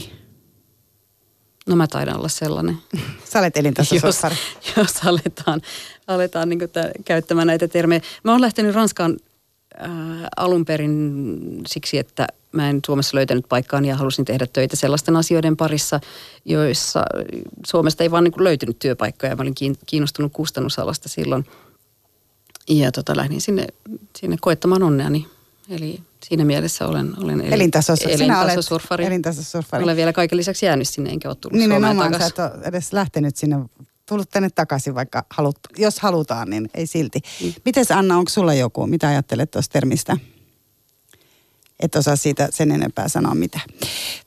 No 1.68 1.76
mä 1.76 1.88
taidan 1.88 2.18
olla 2.18 2.28
sellainen. 2.28 2.78
Sä 3.32 3.40
olet 3.40 3.58
elintasosurfari. 3.58 4.36
jos, 4.66 4.78
jos 4.78 5.06
aletaan, 5.06 5.62
aletaan 6.08 6.50
niin 6.50 6.70
tämän, 6.74 6.92
käyttämään 7.06 7.48
näitä 7.48 7.68
termejä. 7.68 8.02
Mä 8.24 8.32
oon 8.32 8.42
lähtenyt 8.42 8.76
Ranskaan 8.76 9.18
äh, 9.82 9.90
alun 10.38 10.66
perin 10.66 11.62
siksi, 11.68 11.98
että 11.98 12.28
mä 12.52 12.70
en 12.70 12.80
Suomessa 12.86 13.18
löytänyt 13.18 13.46
paikkaa 13.50 13.82
ja 13.82 13.96
halusin 13.96 14.26
tehdä 14.26 14.48
töitä 14.54 14.76
sellaisten 14.76 15.16
asioiden 15.16 15.58
parissa, 15.58 16.00
joissa 16.46 17.04
Suomesta 17.68 18.04
ei 18.04 18.12
vaan 18.12 18.24
niin 18.24 18.34
löytynyt 18.38 18.80
työpaikkoja. 18.80 19.36
Mä 19.36 19.42
olin 19.42 19.56
kiinnostunut 19.86 20.34
kustannusalasta 20.34 21.10
silloin– 21.10 21.46
ja 22.70 22.92
tota, 22.92 23.18
lähdin 23.18 23.42
sinne, 23.42 23.68
sinne 24.16 24.38
koettamaan 24.42 24.84
onneani. 24.84 25.28
Eli 25.70 26.04
siinä 26.24 26.46
mielessä 26.46 26.88
olen, 26.88 27.14
olen 27.24 27.42
eli, 27.42 27.54
elintasosurfari. 27.54 28.14
elintasosurfari. 28.14 29.06
elintasosurfari. 29.06 29.84
Olen 29.84 29.98
vielä 29.98 30.14
kaiken 30.14 30.38
lisäksi 30.38 30.66
jäänyt 30.66 30.88
sinne, 30.88 31.10
enkä 31.10 31.28
ole 31.30 31.36
tullut 31.36 31.60
Nimenomaan, 31.60 32.14
sä 32.20 32.26
et 32.26 32.40
ole 32.40 32.52
edes 32.64 32.94
lähtenyt 32.94 33.36
sinne, 33.36 33.58
tullut 34.06 34.30
tänne 34.30 34.50
takaisin, 34.50 34.96
vaikka 34.96 35.26
halut, 35.30 35.60
jos 35.78 36.00
halutaan, 36.00 36.50
niin 36.50 36.70
ei 36.74 36.88
silti. 36.88 37.20
Mm. 37.44 37.54
Miten 37.66 37.86
Anna, 37.96 38.18
onko 38.18 38.30
sulla 38.30 38.54
joku, 38.54 38.88
mitä 38.88 39.08
ajattelet 39.08 39.52
tuosta 39.52 39.74
termistä? 39.74 40.18
Et 41.80 41.96
osaa 41.96 42.16
siitä 42.16 42.50
sen 42.52 42.72
enempää 42.72 43.08
sanoa 43.08 43.36
mitä. 43.36 43.60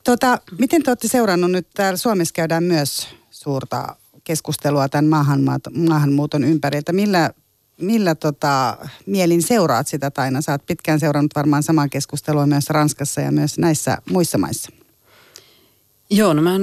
Tota, 0.04 0.38
miten 0.58 0.82
te 0.82 0.90
olette 0.90 1.08
seurannut 1.08 1.50
nyt, 1.50 1.68
täällä 1.74 1.96
Suomessa 1.96 2.32
käydään 2.32 2.64
myös 2.64 3.08
suurta 3.30 3.96
keskustelua 4.24 4.88
tämän 4.88 5.26
maahanmuuton 5.74 6.44
ympäriltä. 6.44 6.92
Millä 6.92 7.30
millä 7.80 8.14
tota, 8.14 8.76
mielin 9.06 9.42
seuraat 9.42 9.88
sitä 9.88 10.10
Taina? 10.10 10.40
Sä 10.40 10.52
oot 10.52 10.66
pitkään 10.66 11.00
seurannut 11.00 11.34
varmaan 11.34 11.62
samaa 11.62 11.88
keskustelua 11.88 12.46
myös 12.46 12.70
Ranskassa 12.70 13.20
ja 13.20 13.32
myös 13.32 13.58
näissä 13.58 13.98
muissa 14.10 14.38
maissa. 14.38 14.70
Joo, 16.10 16.32
no 16.32 16.42
mä 16.42 16.54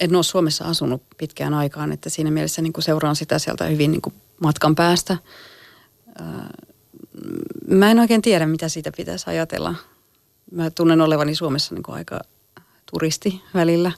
en, 0.00 0.16
ole 0.16 0.22
Suomessa 0.22 0.64
asunut 0.64 1.02
pitkään 1.16 1.54
aikaan, 1.54 1.92
että 1.92 2.10
siinä 2.10 2.30
mielessä 2.30 2.62
niin 2.62 2.72
seuraan 2.78 3.16
sitä 3.16 3.38
sieltä 3.38 3.64
hyvin 3.64 3.90
niin 3.90 4.02
matkan 4.40 4.74
päästä. 4.74 5.16
Mä 7.68 7.90
en 7.90 7.98
oikein 7.98 8.22
tiedä, 8.22 8.46
mitä 8.46 8.68
siitä 8.68 8.92
pitäisi 8.96 9.30
ajatella. 9.30 9.74
Mä 10.50 10.70
tunnen 10.70 11.00
olevani 11.00 11.34
Suomessa 11.34 11.74
niin 11.74 11.84
aika 11.88 12.20
turisti 12.90 13.42
välillä 13.54 13.92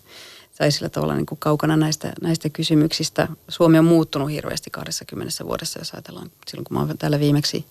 tai 0.61 0.73
sillä 0.73 0.89
tavalla 0.89 1.15
niin 1.15 1.27
kuin 1.27 1.39
kaukana 1.39 1.77
näistä, 1.77 2.13
näistä 2.23 2.49
kysymyksistä. 2.49 3.29
Suomi 3.49 3.79
on 3.79 3.85
muuttunut 3.85 4.31
hirveästi 4.31 4.71
20 4.71 5.45
vuodessa, 5.45 5.79
jos 5.79 5.93
ajatellaan 5.93 6.31
silloin, 6.49 6.65
kun 6.65 6.77
mä 6.77 6.83
olen 6.83 6.99
täällä 6.99 7.21
viimeksi, 7.21 7.67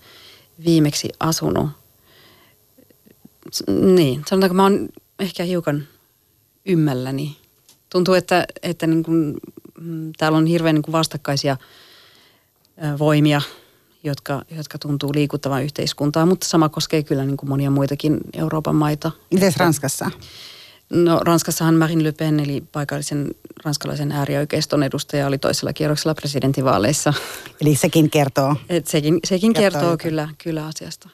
viimeksi 0.65 1.09
asunut. 1.19 1.69
Niin, 3.67 4.23
sanotaanko 4.27 4.53
mä 4.53 4.63
oon 4.63 4.89
ehkä 5.19 5.43
hiukan 5.43 5.87
ymmälläni. 6.65 7.37
Tuntuu, 7.89 8.13
että, 8.13 8.45
että 8.63 8.87
niin 8.87 9.03
kuin, 9.03 9.37
mm, 9.81 10.11
täällä 10.17 10.37
on 10.37 10.45
hirveän 10.45 10.75
niin 10.75 10.83
kuin 10.83 10.93
vastakkaisia 10.93 11.57
voimia, 12.99 13.41
jotka, 14.03 14.41
jotka 14.51 14.77
tuntuu 14.77 15.11
liikuttavan 15.13 15.63
yhteiskuntaa, 15.63 16.25
mutta 16.25 16.47
sama 16.47 16.69
koskee 16.69 17.03
kyllä 17.03 17.25
niin 17.25 17.37
kuin 17.37 17.49
monia 17.49 17.71
muitakin 17.71 18.19
Euroopan 18.33 18.75
maita. 18.75 19.11
Miten 19.33 19.53
Ranskassa? 19.57 20.11
No 20.89 21.19
Ranskassahan 21.19 21.75
Marine 21.75 22.03
Le 22.03 22.11
Pen, 22.11 22.39
eli 22.39 22.63
paikallisen 22.71 23.27
ranskalaisen 23.63 24.11
äärioikeiston 24.11 24.83
edustaja, 24.83 25.27
oli 25.27 25.37
toisella 25.37 25.73
kierroksella 25.73 26.15
presidentinvaaleissa. 26.15 27.13
Eli 27.61 27.75
sekin 27.75 28.09
kertoo. 28.09 28.55
Et 28.69 28.87
sekin 28.87 29.19
sekin 29.23 29.53
kertoo, 29.53 29.81
kertoo 29.81 29.97
kyllä, 29.97 30.29
kyllä 30.43 30.65
asiasta. 30.65 31.09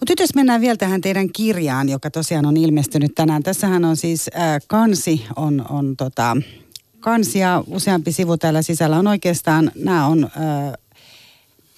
Mutta 0.00 0.12
nyt 0.12 0.20
jos 0.20 0.34
mennään 0.34 0.60
vielä 0.60 0.76
tähän 0.76 1.00
teidän 1.00 1.32
kirjaan, 1.32 1.88
joka 1.88 2.10
tosiaan 2.10 2.46
on 2.46 2.56
ilmestynyt 2.56 3.14
tänään. 3.14 3.42
Tässähän 3.42 3.84
on 3.84 3.96
siis 3.96 4.30
äh, 4.36 4.60
kansi, 4.66 5.26
on, 5.36 5.66
on 5.70 5.96
tota, 5.96 6.36
kansi 7.00 7.38
ja 7.38 7.64
useampi 7.66 8.12
sivu 8.12 8.36
täällä 8.36 8.62
sisällä 8.62 8.96
on 8.96 9.06
oikeastaan, 9.06 9.72
nämä 9.74 10.06
on, 10.06 10.24
äh, 10.24 10.72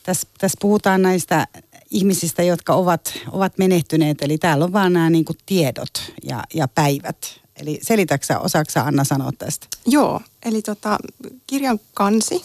tässä 0.03 0.29
täs 0.39 0.53
puhutaan 0.61 1.03
näistä 1.03 1.47
ihmisistä, 1.93 2.43
jotka 2.43 2.75
ovat, 2.75 3.19
ovat 3.33 3.59
menehtyneet. 3.59 4.23
Eli 4.23 4.39
täällä 4.39 4.65
on 4.65 4.73
vaan 4.73 4.93
nämä 4.93 5.11
niin 5.11 5.25
kuin 5.25 5.39
tiedot 5.47 6.13
ja, 6.23 6.45
ja 6.55 6.69
päivät. 6.69 7.17
Eli 7.57 7.79
selitäksä, 7.83 8.39
osaksä 8.39 8.85
Anna 8.85 9.05
sanoa 9.05 9.31
tästä? 9.39 9.67
Joo, 9.87 10.21
eli 10.45 10.63
tota, 10.63 10.99
kirjan 11.47 11.81
kansi 11.95 12.45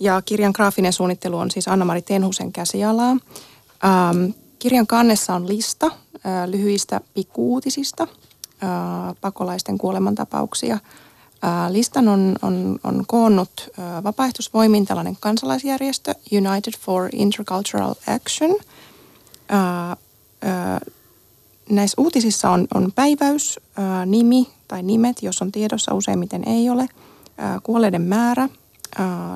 ja 0.00 0.22
kirjan 0.22 0.52
graafinen 0.54 0.92
suunnittelu 0.92 1.38
on 1.38 1.50
siis 1.50 1.68
Anna-Mari 1.68 2.02
Tenhusen 2.02 2.52
käsialaa. 2.52 3.10
Ähm, 3.84 4.30
kirjan 4.58 4.86
kannessa 4.86 5.34
on 5.34 5.48
lista 5.48 5.86
äh, 5.86 6.48
lyhyistä 6.48 7.00
pikkuuutisista, 7.14 8.02
äh, 8.62 8.68
pakolaisten 9.20 9.78
kuolemantapauksia– 9.78 10.78
listan 11.68 12.08
on, 12.08 12.36
on, 12.42 12.78
on 12.84 13.04
koonnut 13.06 13.68
vapaaehtoisvoimin 14.04 14.86
tällainen 14.86 15.16
kansalaisjärjestö 15.20 16.14
United 16.32 16.72
for 16.80 17.08
Intercultural 17.12 17.94
Action. 18.06 18.56
näissä 21.70 21.94
uutisissa 21.98 22.50
on, 22.50 22.68
on 22.74 22.92
päiväys, 22.94 23.60
nimi 24.06 24.46
tai 24.68 24.82
nimet, 24.82 25.22
jos 25.22 25.42
on 25.42 25.52
tiedossa, 25.52 25.94
useimmiten 25.94 26.48
ei 26.48 26.70
ole, 26.70 26.88
kuolleiden 27.62 28.02
määrä, 28.02 28.48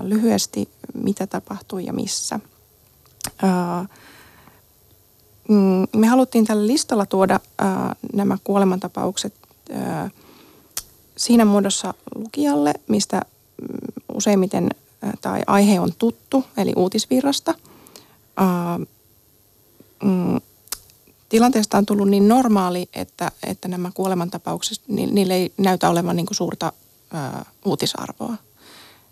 lyhyesti 0.02 0.68
mitä 0.94 1.26
tapahtui 1.26 1.84
ja 1.84 1.92
missä. 1.92 2.40
Mm, 5.48 5.86
me 5.96 6.06
haluttiin 6.06 6.44
tällä 6.44 6.66
listalla 6.66 7.06
tuoda 7.06 7.40
nämä 8.12 8.38
kuolemantapaukset 8.44 9.34
siinä 11.16 11.44
muodossa 11.44 11.94
lukijalle, 12.14 12.74
mistä 12.88 13.16
mm, 13.16 14.02
useimmiten 14.14 14.70
tai 15.20 15.42
aihe 15.46 15.80
on 15.80 15.92
tuttu, 15.98 16.44
eli 16.56 16.72
uutisvirrasta. 16.76 17.54
Mm, 20.04 20.40
tilanteesta 21.28 21.78
on 21.78 21.86
tullut 21.86 22.08
niin 22.08 22.28
normaali, 22.28 22.88
että, 22.94 23.30
että 23.42 23.68
nämä 23.68 23.90
kuolemantapaukset, 23.94 24.80
niille 24.88 25.34
ei 25.34 25.52
näytä 25.56 25.90
olevan 25.90 26.16
niin 26.16 26.26
suurta 26.30 26.72
uutisarvoa. 27.64 28.36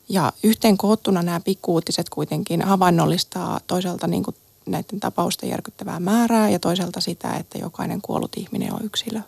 Ja 0.08 0.32
yhteen 0.42 0.76
koottuna 0.76 1.22
nämä 1.22 1.40
pikkuuutiset 1.40 2.08
kuitenkin 2.08 2.62
havainnollistaa 2.62 3.60
toisaalta 3.66 4.06
niin 4.06 4.22
kuin 4.22 4.36
näiden 4.66 5.00
tapausten 5.00 5.48
järkyttävää 5.48 6.00
määrää 6.00 6.50
ja 6.50 6.58
toisaalta 6.58 7.00
sitä, 7.00 7.32
että 7.32 7.58
jokainen 7.58 8.02
kuollut 8.02 8.36
ihminen 8.36 8.74
on 8.74 8.84
yksilö. 8.84 9.20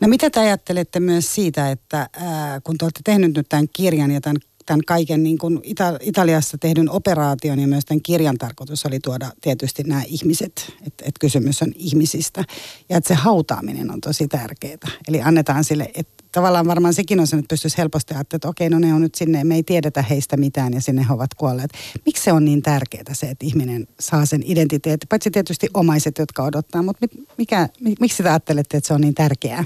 No 0.00 0.08
mitä 0.08 0.30
te 0.30 0.40
ajattelette 0.40 1.00
myös 1.00 1.34
siitä, 1.34 1.70
että 1.70 2.08
ää, 2.12 2.60
kun 2.60 2.78
te 2.78 2.84
olette 2.84 3.00
tehnyt 3.04 3.36
nyt 3.36 3.48
tämän 3.48 3.66
kirjan 3.72 4.10
ja 4.10 4.20
tämän 4.20 4.36
tämän 4.70 4.84
kaiken 4.86 5.22
niin 5.22 5.38
kuin 5.38 5.56
Ita- 5.56 5.98
Italiassa 6.00 6.58
tehdyn 6.58 6.90
operaation 6.90 7.58
ja 7.58 7.66
myös 7.66 7.84
tämän 7.84 8.02
kirjan 8.02 8.38
tarkoitus 8.38 8.86
oli 8.86 9.00
tuoda 9.00 9.30
tietysti 9.40 9.82
nämä 9.82 10.02
ihmiset, 10.02 10.72
että 10.86 11.04
et 11.08 11.14
kysymys 11.20 11.62
on 11.62 11.72
ihmisistä 11.76 12.44
ja 12.88 12.96
että 12.96 13.08
se 13.08 13.14
hautaaminen 13.14 13.90
on 13.90 14.00
tosi 14.00 14.28
tärkeää. 14.28 14.88
Eli 15.08 15.22
annetaan 15.22 15.64
sille, 15.64 15.90
että 15.94 16.24
tavallaan 16.32 16.66
varmaan 16.66 16.94
sekin 16.94 17.20
on 17.20 17.26
se, 17.26 17.36
että 17.36 17.48
pystyisi 17.48 17.78
helposti 17.78 18.14
ajattelemaan, 18.14 18.38
että 18.38 18.48
okei, 18.48 18.70
no 18.70 18.78
ne 18.78 18.94
on 18.94 19.00
nyt 19.00 19.14
sinne, 19.14 19.44
me 19.44 19.54
ei 19.54 19.62
tiedetä 19.62 20.02
heistä 20.02 20.36
mitään 20.36 20.72
ja 20.72 20.80
sinne 20.80 21.06
he 21.08 21.12
ovat 21.12 21.34
kuolleet. 21.34 21.70
Miksi 22.06 22.24
se 22.24 22.32
on 22.32 22.44
niin 22.44 22.62
tärkeää 22.62 23.14
se, 23.14 23.26
että 23.30 23.46
ihminen 23.46 23.86
saa 24.00 24.26
sen 24.26 24.42
identiteetti, 24.44 25.06
paitsi 25.06 25.30
tietysti 25.30 25.68
omaiset, 25.74 26.18
jotka 26.18 26.42
odottaa, 26.42 26.82
mutta 26.82 27.06
mikä, 27.38 27.68
miksi 28.00 28.22
te 28.22 28.28
ajattelette, 28.28 28.76
että 28.76 28.88
se 28.88 28.94
on 28.94 29.00
niin 29.00 29.14
tärkeää? 29.14 29.64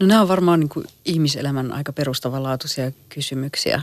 No 0.00 0.06
nämä 0.06 0.20
on 0.20 0.28
varmaan 0.28 0.60
niin 0.60 0.68
kuin 0.68 0.86
ihmiselämän 1.04 1.72
aika 1.72 1.92
perustavanlaatuisia 1.92 2.92
kysymyksiä. 3.08 3.82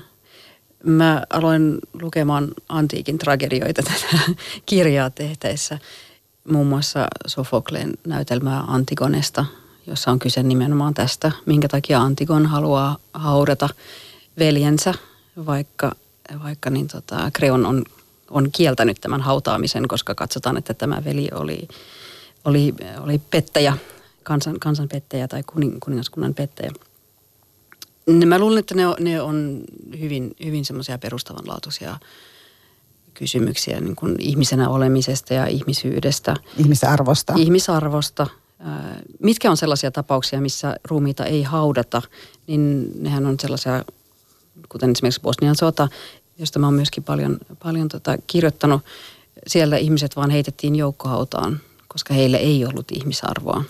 Mä 0.84 1.24
aloin 1.30 1.80
lukemaan 2.02 2.48
antiikin 2.70 3.18
tragedioita 3.18 3.84
tätä 3.84 4.20
kirjaa 4.66 5.10
tehtäessä. 5.10 5.80
Muun 6.52 6.68
muassa 6.68 7.08
Sofokleen 7.28 7.94
näytelmää 8.08 8.60
Antigonesta, 8.60 9.46
jossa 9.88 10.12
on 10.12 10.20
kyse 10.20 10.44
nimenomaan 10.44 10.94
tästä, 10.94 11.32
minkä 11.46 11.68
takia 11.68 12.02
Antigon 12.02 12.46
haluaa 12.46 12.98
haudata 13.14 13.70
veljensä, 14.40 14.94
vaikka, 15.46 15.92
vaikka 16.44 16.70
niin 16.70 16.88
tota, 16.88 17.32
Kreon 17.34 17.66
on, 17.66 17.84
on 18.30 18.52
kieltänyt 18.52 19.02
tämän 19.02 19.22
hautaamisen, 19.22 19.88
koska 19.88 20.16
katsotaan, 20.16 20.58
että 20.58 20.74
tämä 20.74 21.02
veli 21.06 21.30
oli, 21.34 21.68
oli, 22.46 22.74
oli 23.04 23.22
pettäjä– 23.32 23.78
kansan, 24.28 24.60
kansan 24.60 24.88
pettäjä 24.88 25.28
tai 25.28 25.44
kuning, 25.44 25.78
kuningaskunnan 25.80 26.34
pettäjä. 26.34 26.72
Mä 28.26 28.40
luulen, 28.40 28.60
että 28.60 28.76
ne 28.76 28.88
on, 28.88 28.96
ne 29.00 29.22
on 29.22 29.62
hyvin, 30.00 30.36
hyvin 30.46 30.66
semmoisia 30.66 30.98
perustavanlaatuisia 30.98 31.98
kysymyksiä 33.14 33.82
niin 33.82 33.96
kuin 33.96 34.16
ihmisenä 34.20 34.70
olemisesta 34.70 35.34
ja 35.34 35.46
ihmisyydestä. 35.46 36.36
Ihmisarvosta. 36.58 37.34
Ihmisarvosta. 37.38 38.28
Mitkä 39.20 39.52
on 39.52 39.58
sellaisia 39.58 39.92
tapauksia, 39.92 40.42
missä 40.42 40.76
ruumiita 40.84 41.26
ei 41.26 41.44
haudata, 41.44 42.02
niin 42.48 42.92
nehän 43.00 43.26
on 43.26 43.40
sellaisia, 43.40 43.86
kuten 44.70 44.92
esimerkiksi 44.92 45.22
Bosnian 45.22 45.56
sota, 45.56 45.88
josta 46.38 46.60
mä 46.60 46.68
oon 46.68 46.74
myöskin 46.74 47.04
paljon, 47.04 47.38
paljon 47.64 47.88
tota 47.88 48.18
kirjoittanut. 48.28 48.82
Siellä 49.48 49.78
ihmiset 49.78 50.16
vaan 50.16 50.30
heitettiin 50.30 50.76
joukkohautaan, 50.76 51.60
koska 51.88 52.14
heille 52.14 52.38
ei 52.38 52.66
ollut 52.66 52.92
ihmisarvoa 52.92 53.64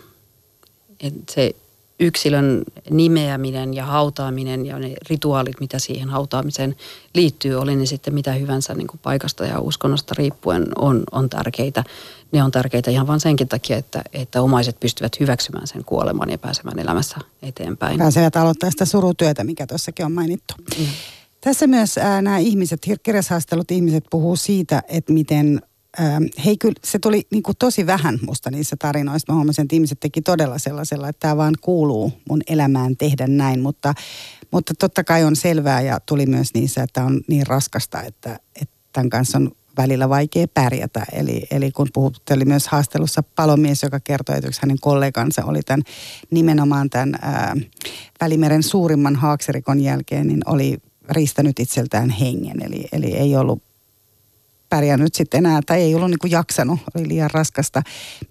että 0.99 1.33
se 1.33 1.55
yksilön 1.99 2.63
nimeäminen 2.89 3.73
ja 3.73 3.85
hautaaminen 3.85 4.65
ja 4.65 4.79
ne 4.79 4.93
rituaalit, 5.09 5.59
mitä 5.59 5.79
siihen 5.79 6.09
hautaamiseen 6.09 6.75
liittyy, 7.13 7.55
oli 7.55 7.75
ne 7.75 7.85
sitten 7.85 8.13
mitä 8.13 8.33
hyvänsä 8.33 8.73
niin 8.73 8.87
kuin 8.87 8.99
paikasta 9.03 9.45
ja 9.45 9.59
uskonnosta 9.59 10.15
riippuen, 10.17 10.65
on, 10.75 11.03
on 11.11 11.29
tärkeitä. 11.29 11.83
Ne 12.31 12.43
on 12.43 12.51
tärkeitä 12.51 12.91
ihan 12.91 13.07
vain 13.07 13.19
senkin 13.19 13.47
takia, 13.47 13.77
että, 13.77 14.01
että 14.13 14.41
omaiset 14.41 14.79
pystyvät 14.79 15.19
hyväksymään 15.19 15.67
sen 15.67 15.83
kuoleman 15.85 16.29
ja 16.29 16.37
pääsemään 16.37 16.79
elämässä 16.79 17.17
eteenpäin. 17.41 17.97
Pääsevät 17.97 18.35
aloittaa 18.35 18.71
sitä 18.71 18.85
surutyötä, 18.85 19.43
mikä 19.43 19.67
tuossakin 19.67 20.05
on 20.05 20.11
mainittu. 20.11 20.53
Mm. 20.79 20.85
Tässä 21.41 21.67
myös 21.67 21.97
äh, 21.97 22.21
nämä 22.21 22.37
ihmiset, 22.37 22.87
kirjashaastelut 23.03 23.71
ihmiset 23.71 24.03
puhuu 24.09 24.35
siitä, 24.35 24.83
että 24.87 25.13
miten 25.13 25.61
Ähm, 25.99 26.23
hei 26.45 26.57
kyllä, 26.57 26.75
se 26.83 26.99
tuli 26.99 27.27
niin 27.31 27.43
kuin 27.43 27.57
tosi 27.59 27.85
vähän 27.85 28.19
musta 28.25 28.51
niissä 28.51 28.75
tarinoissa. 28.79 29.33
Mä 29.33 29.35
huomasin, 29.35 29.63
että 29.63 29.75
ihmiset 29.75 29.99
teki 29.99 30.21
todella 30.21 30.57
sellaisella, 30.57 31.09
että 31.09 31.19
tämä 31.19 31.37
vaan 31.37 31.55
kuuluu 31.61 32.13
mun 32.29 32.41
elämään 32.47 32.97
tehdä 32.97 33.27
näin. 33.27 33.59
Mutta, 33.59 33.93
mutta 34.51 34.73
totta 34.79 35.03
kai 35.03 35.23
on 35.23 35.35
selvää 35.35 35.81
ja 35.81 35.99
tuli 35.99 36.25
myös 36.25 36.53
niissä, 36.53 36.83
että 36.83 37.03
on 37.03 37.21
niin 37.27 37.47
raskasta, 37.47 38.01
että, 38.01 38.39
että 38.61 38.75
tämän 38.93 39.09
kanssa 39.09 39.37
on 39.37 39.51
välillä 39.77 40.09
vaikea 40.09 40.47
pärjätä. 40.53 41.05
Eli, 41.11 41.43
eli 41.51 41.71
kun 41.71 41.87
puhutteli 41.93 42.45
myös 42.45 42.67
haastelussa 42.67 43.23
palomies, 43.23 43.83
joka 43.83 43.99
kertoi, 43.99 44.35
että 44.35 44.47
yksi 44.47 44.61
hänen 44.61 44.79
kollegansa 44.81 45.45
oli 45.45 45.61
tämän 45.61 45.81
nimenomaan 46.31 46.89
tämän 46.89 47.15
ää, 47.21 47.55
Välimeren 48.21 48.63
suurimman 48.63 49.15
haaksirikon 49.15 49.79
jälkeen, 49.79 50.27
niin 50.27 50.41
oli 50.45 50.77
riistänyt 51.09 51.59
itseltään 51.59 52.09
hengen. 52.09 52.63
Eli, 52.63 52.87
eli 52.91 53.13
ei 53.13 53.35
ollut 53.35 53.66
pärjännyt 54.69 55.15
sitten 55.15 55.37
enää 55.37 55.61
tai 55.65 55.81
ei 55.81 55.95
ollut 55.95 56.09
niin 56.09 56.19
kuin 56.19 56.31
jaksanut, 56.31 56.79
oli 56.95 57.07
liian 57.07 57.31
raskasta. 57.31 57.81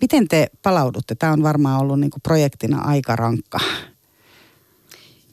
Miten 0.01 0.29
te 0.29 0.51
palaudutte? 0.63 1.15
Tämä 1.15 1.33
on 1.33 1.43
varmaan 1.43 1.81
ollut 1.81 2.01
niin 2.01 2.11
kuin 2.11 2.23
projektina 2.23 2.83
aika 2.83 3.17
rankka. 3.17 3.59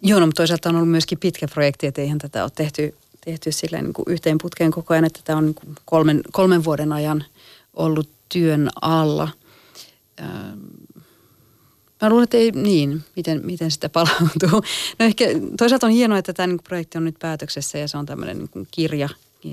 Joo, 0.01 0.19
no, 0.19 0.25
mutta 0.25 0.39
toisaalta 0.39 0.69
on 0.69 0.75
ollut 0.75 0.89
myöskin 0.89 1.19
pitkä 1.19 1.47
projekti, 1.47 1.87
että 1.87 2.01
eihän 2.01 2.17
tätä 2.17 2.43
ole 2.43 2.51
tehty, 2.55 2.95
tehty 3.25 3.51
sillä 3.51 3.81
niin 3.81 3.93
kuin 3.93 4.05
yhteen 4.09 4.37
putkeen 4.37 4.71
koko 4.71 4.93
ajan, 4.93 5.05
että 5.05 5.19
tämä 5.23 5.37
on 5.37 5.45
niin 5.45 5.55
kuin 5.55 5.75
kolmen, 5.85 6.21
kolmen 6.31 6.63
vuoden 6.63 6.93
ajan 6.93 7.25
ollut 7.73 8.09
työn 8.29 8.69
alla. 8.81 9.29
Ähm, 10.21 10.59
mä 12.01 12.09
luulen, 12.09 12.23
että 12.23 12.37
ei 12.37 12.51
niin, 12.51 13.03
miten, 13.15 13.41
miten 13.45 13.71
sitä 13.71 13.89
palautuu. 13.89 14.63
No 14.99 15.05
ehkä 15.05 15.25
toisaalta 15.57 15.87
on 15.87 15.93
hienoa, 15.93 16.17
että 16.17 16.33
tämä 16.33 16.47
niin 16.47 16.59
projekti 16.63 16.97
on 16.97 17.03
nyt 17.03 17.15
päätöksessä 17.19 17.77
ja 17.77 17.87
se 17.87 17.97
on 17.97 18.05
tämmöinen 18.05 18.37
niin 18.37 18.67
kirja, 18.71 19.09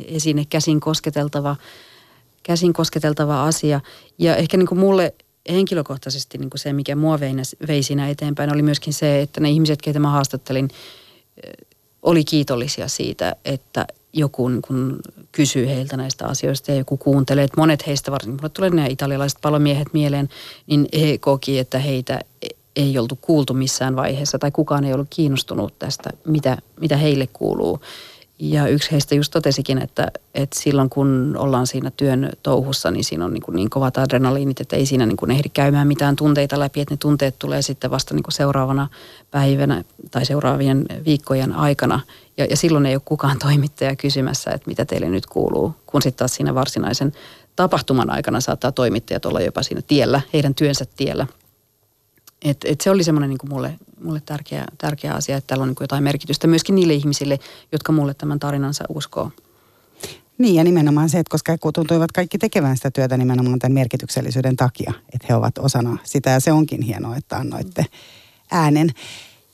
esine, 0.07 0.45
käsin 0.45 0.81
kosketeltava, 0.81 1.57
käsin 2.43 2.73
kosketeltava 2.73 3.45
asia. 3.45 3.81
Ja 4.19 4.37
ehkä 4.37 4.57
niin 4.57 4.69
kuin 4.69 4.79
mulle 4.79 5.15
henkilökohtaisesti 5.49 6.39
niin 6.39 6.51
kuin 6.51 6.59
se, 6.59 6.73
mikä 6.73 6.97
mua 6.97 7.21
vei, 7.21 7.33
vei 7.69 7.83
siinä 7.83 8.09
eteenpäin, 8.09 8.53
oli 8.53 8.63
myöskin 8.63 8.93
se, 8.93 9.21
että 9.21 9.41
ne 9.41 9.51
ihmiset, 9.51 9.83
keitä 9.83 9.99
mä 10.01 10.11
haastattelin, 10.11 10.69
oli 12.03 12.25
kiitollisia 12.25 12.89
siitä, 12.89 13.37
että 13.45 13.87
joku 14.13 14.49
niin 14.49 14.63
kuin 14.63 14.97
kysyy 15.33 15.67
heiltä 15.67 15.97
näistä 15.97 16.27
asioista 16.27 16.71
ja 16.71 16.79
joku 16.79 16.97
kuuntelee. 16.97 17.45
Että 17.45 17.61
monet 17.61 17.87
heistä, 17.87 18.11
varsinkin 18.11 18.41
mulle 18.41 18.49
tulee 18.49 18.71
nämä 18.71 18.87
italialaiset 18.87 19.39
palomiehet 19.43 19.89
mieleen, 19.93 20.29
niin 20.67 20.89
he 21.01 21.19
koki, 21.19 21.59
että 21.59 21.79
heitä 21.79 22.21
ei 22.77 22.99
oltu 22.99 23.19
kuultu 23.21 23.55
missään 23.55 23.97
vaiheessa 23.97 24.39
tai 24.39 24.51
kukaan 24.51 24.85
ei 24.85 24.93
ollut 24.93 25.09
kiinnostunut 25.11 25.79
tästä, 25.79 26.11
mitä, 26.27 26.59
mitä 26.81 26.97
heille 26.97 27.27
kuuluu. 27.33 27.81
Ja 28.41 28.67
yksi 28.67 28.91
heistä 28.93 29.15
just 29.15 29.33
totesikin, 29.33 29.83
että, 29.83 30.09
että 30.35 30.61
silloin 30.61 30.91
kun 30.91 31.37
ollaan 31.39 31.67
siinä 31.67 31.91
työn 31.91 32.33
touhussa, 32.43 32.91
niin 32.91 33.05
siinä 33.05 33.25
on 33.25 33.35
niin, 33.35 33.43
kuin 33.43 33.57
niin 33.57 33.71
kovat 33.71 33.99
adrenaliinit, 33.99 34.61
että 34.61 34.77
ei 34.77 34.87
siinä 34.87 35.07
niin 35.07 35.17
kuin 35.17 35.31
ehdi 35.31 35.49
käymään 35.49 35.89
mitään 35.89 36.17
tunteita 36.17 36.59
läpi, 36.59 36.81
että 36.81 36.95
ne 36.95 36.99
tunteet 36.99 37.39
tulee 37.39 37.63
sitten 37.63 37.91
vasta 37.91 38.15
niin 38.15 38.23
kuin 38.23 38.33
seuraavana 38.33 38.89
päivänä 39.31 39.85
tai 40.11 40.27
seuraavien 40.27 40.87
viikkojen 41.05 41.53
aikana. 41.53 42.01
Ja, 42.37 42.45
ja 42.45 42.57
silloin 42.57 42.87
ei 42.87 42.95
ole 42.95 43.03
kukaan 43.05 43.39
toimittaja 43.39 43.97
kysymässä, 43.97 44.51
että 44.51 44.69
mitä 44.69 44.85
teille 44.85 45.09
nyt 45.09 45.27
kuuluu, 45.27 45.75
kun 45.87 46.03
sitten 46.03 46.19
taas 46.19 46.35
siinä 46.35 46.55
varsinaisen 46.55 47.13
tapahtuman 47.57 48.11
aikana 48.11 48.41
saattaa 48.41 48.73
toimittajat 48.73 49.25
olla 49.25 49.41
jopa 49.41 49.63
siinä 49.63 49.83
tiellä, 49.87 50.21
heidän 50.33 50.55
työnsä 50.55 50.85
tiellä– 50.97 51.27
et, 52.45 52.65
et 52.65 52.81
se 52.81 52.91
oli 52.91 53.05
semmoinen 53.05 53.31
niin 53.31 53.51
mulle, 53.51 53.79
mulle 54.05 54.23
tärkeä, 54.27 54.65
tärkeä 54.79 55.15
asia, 55.15 55.37
että 55.37 55.47
täällä 55.47 55.63
on 55.63 55.69
niin 55.69 55.77
jotain 55.81 56.05
merkitystä 56.05 56.47
myöskin 56.47 56.75
niille 56.75 56.95
ihmisille, 56.95 57.39
jotka 57.73 57.93
mulle 57.93 58.15
tämän 58.15 58.39
tarinansa 58.39 58.85
uskoo. 58.89 59.31
Niin 60.39 60.55
ja 60.55 60.65
nimenomaan 60.65 61.09
se, 61.09 61.19
että 61.19 61.31
koska 61.31 61.73
tuntuivat 61.75 62.13
kaikki 62.13 62.39
tekevän 62.39 62.77
sitä 62.77 62.91
työtä 62.91 63.17
nimenomaan 63.17 63.59
tämän 63.59 63.75
merkityksellisyyden 63.75 64.57
takia, 64.57 64.93
että 65.15 65.27
he 65.29 65.35
ovat 65.35 65.59
osana 65.59 65.99
sitä 66.05 66.31
ja 66.31 66.41
se 66.41 66.53
onkin 66.53 66.83
hienoa, 66.83 67.17
että 67.17 67.37
annoitte 67.37 67.87
äänen. 68.51 68.91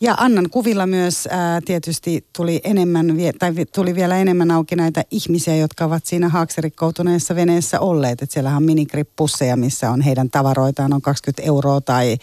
Ja 0.00 0.14
Annan 0.18 0.50
kuvilla 0.50 0.86
myös 0.86 1.28
ää, 1.30 1.60
tietysti 1.60 2.26
tuli, 2.36 2.60
enemmän, 2.64 3.06
tai 3.38 3.52
tuli 3.74 3.94
vielä 3.94 4.16
enemmän 4.16 4.50
auki 4.50 4.76
näitä 4.76 5.04
ihmisiä, 5.10 5.56
jotka 5.56 5.84
ovat 5.84 6.06
siinä 6.06 6.28
haaksirikkoutuneessa 6.28 7.34
veneessä 7.34 7.80
olleet. 7.80 8.22
Että 8.22 8.32
siellähän 8.34 8.56
on 8.56 8.62
minikrippusseja, 8.62 9.56
missä 9.56 9.90
on 9.90 10.00
heidän 10.00 10.30
tavaroitaan 10.30 10.92
on 10.92 11.02
20 11.02 11.42
euroa 11.42 11.80
tai, 11.80 12.16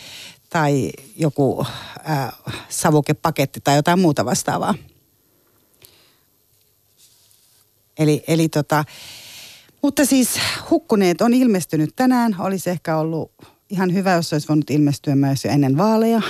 tai 0.54 0.90
joku 1.16 1.66
äh, 2.10 2.34
savukepaketti 2.70 3.60
tai 3.64 3.76
jotain 3.76 4.00
muuta 4.00 4.26
vastaavaa. 4.26 4.76
Eli, 8.00 8.24
eli 8.28 8.50
tota, 8.50 8.86
mutta 9.82 10.06
siis 10.06 10.40
hukkuneet 10.70 11.22
on 11.22 11.34
ilmestynyt 11.34 11.90
tänään. 11.96 12.36
Olisi 12.40 12.70
ehkä 12.70 12.98
ollut 12.98 13.32
ihan 13.70 13.94
hyvä, 13.94 14.14
jos 14.14 14.34
olisi 14.34 14.48
voinut 14.48 14.70
ilmestyä 14.70 15.16
myös 15.16 15.46
jo 15.46 15.52
ennen 15.52 15.78
vaaleja. 15.78 16.22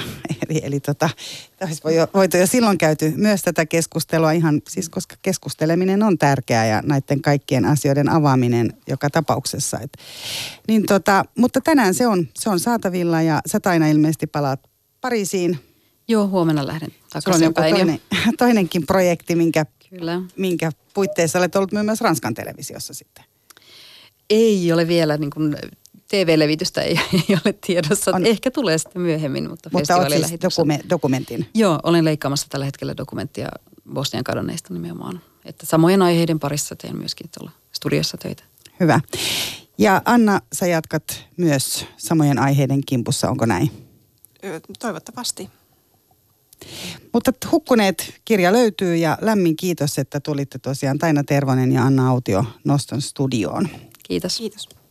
Eli, 0.50 0.62
eli 0.64 0.80
tota, 0.80 1.10
olisi 1.62 1.82
voitu 2.14 2.38
jo 2.38 2.48
silloin 2.48 2.78
käyty 2.78 3.14
myös 3.16 3.42
tätä 3.42 3.66
keskustelua 3.66 4.32
ihan, 4.32 4.62
siis 4.70 4.90
koska 4.90 5.16
keskusteleminen 5.22 6.04
on 6.04 6.18
tärkeää 6.18 6.66
ja 6.66 6.82
näiden 6.86 7.22
kaikkien 7.22 7.66
asioiden 7.66 8.10
avaaminen 8.10 8.74
joka 8.88 9.10
tapauksessa. 9.10 9.80
Et, 9.80 9.98
niin 10.68 10.86
tota, 10.86 11.26
mutta 11.38 11.62
tänään 11.62 11.94
se 11.94 12.08
on, 12.08 12.28
se 12.36 12.50
on 12.50 12.60
saatavilla 12.60 13.22
ja 13.22 13.42
sä 13.46 13.60
Taina 13.60 13.88
ilmeisesti 13.88 14.28
palaat 14.28 14.60
Pariisiin. 15.02 15.60
Joo, 16.08 16.28
huomenna 16.28 16.68
lähden 16.68 16.92
takaisin 17.14 17.34
on 17.34 17.50
joku 17.50 17.62
toinen, 17.62 18.00
toinenkin 18.38 18.86
projekti, 18.86 19.36
minkä, 19.36 19.66
Kyllä. 19.90 20.22
minkä 20.38 20.72
puitteissa 20.94 21.40
olet 21.40 21.56
ollut 21.56 21.72
myös 21.72 22.02
Ranskan 22.02 22.34
televisiossa 22.34 22.94
sitten. 22.94 23.24
Ei 24.30 24.72
ole 24.72 24.88
vielä 24.88 25.18
niin 25.18 25.30
kuin 25.30 25.56
TV-levitystä 26.14 26.82
ei, 26.82 27.00
ei 27.30 27.38
ole 27.46 27.56
tiedossa. 27.68 28.12
On. 28.16 28.26
Ehkä 28.26 28.52
tulee 28.52 28.78
sitten 28.78 29.02
myöhemmin, 29.02 29.50
mutta 29.50 29.70
Mutta 29.74 29.98
olet 29.98 30.28
siis 30.28 30.42
dokume, 30.42 30.80
dokumentin? 30.90 31.50
Joo, 31.56 31.80
olen 31.84 32.06
leikkaamassa 32.06 32.48
tällä 32.50 32.66
hetkellä 32.66 32.98
dokumenttia 32.98 33.50
Bosnian 33.94 34.24
kadonneista 34.24 34.74
nimenomaan. 34.74 35.22
Että 35.46 35.66
samojen 35.66 36.02
aiheiden 36.02 36.40
parissa 36.40 36.76
teen 36.76 36.98
myöskin 36.98 37.30
tuolla 37.38 37.52
studiossa 37.72 38.18
töitä. 38.18 38.44
Hyvä. 38.80 39.00
Ja 39.78 40.02
Anna, 40.06 40.42
sä 40.54 40.68
jatkat 40.68 41.26
myös 41.38 41.86
samojen 41.98 42.40
aiheiden 42.40 42.82
kimpussa, 42.86 43.30
onko 43.30 43.46
näin? 43.46 43.72
Toivottavasti. 44.80 45.50
Mutta 47.14 47.32
Hukkuneet 47.52 48.22
kirja 48.26 48.54
löytyy 48.54 48.96
ja 48.96 49.18
lämmin 49.22 49.56
kiitos, 49.56 49.98
että 49.98 50.20
tulitte 50.20 50.60
tosiaan 50.60 50.98
Taina 50.98 51.24
Tervonen 51.24 51.72
ja 51.72 51.84
Anna 51.84 52.10
Autio 52.10 52.46
Noston 52.64 53.02
studioon. 53.02 53.70
Kiitos. 54.04 54.38
Kiitos. 54.38 54.83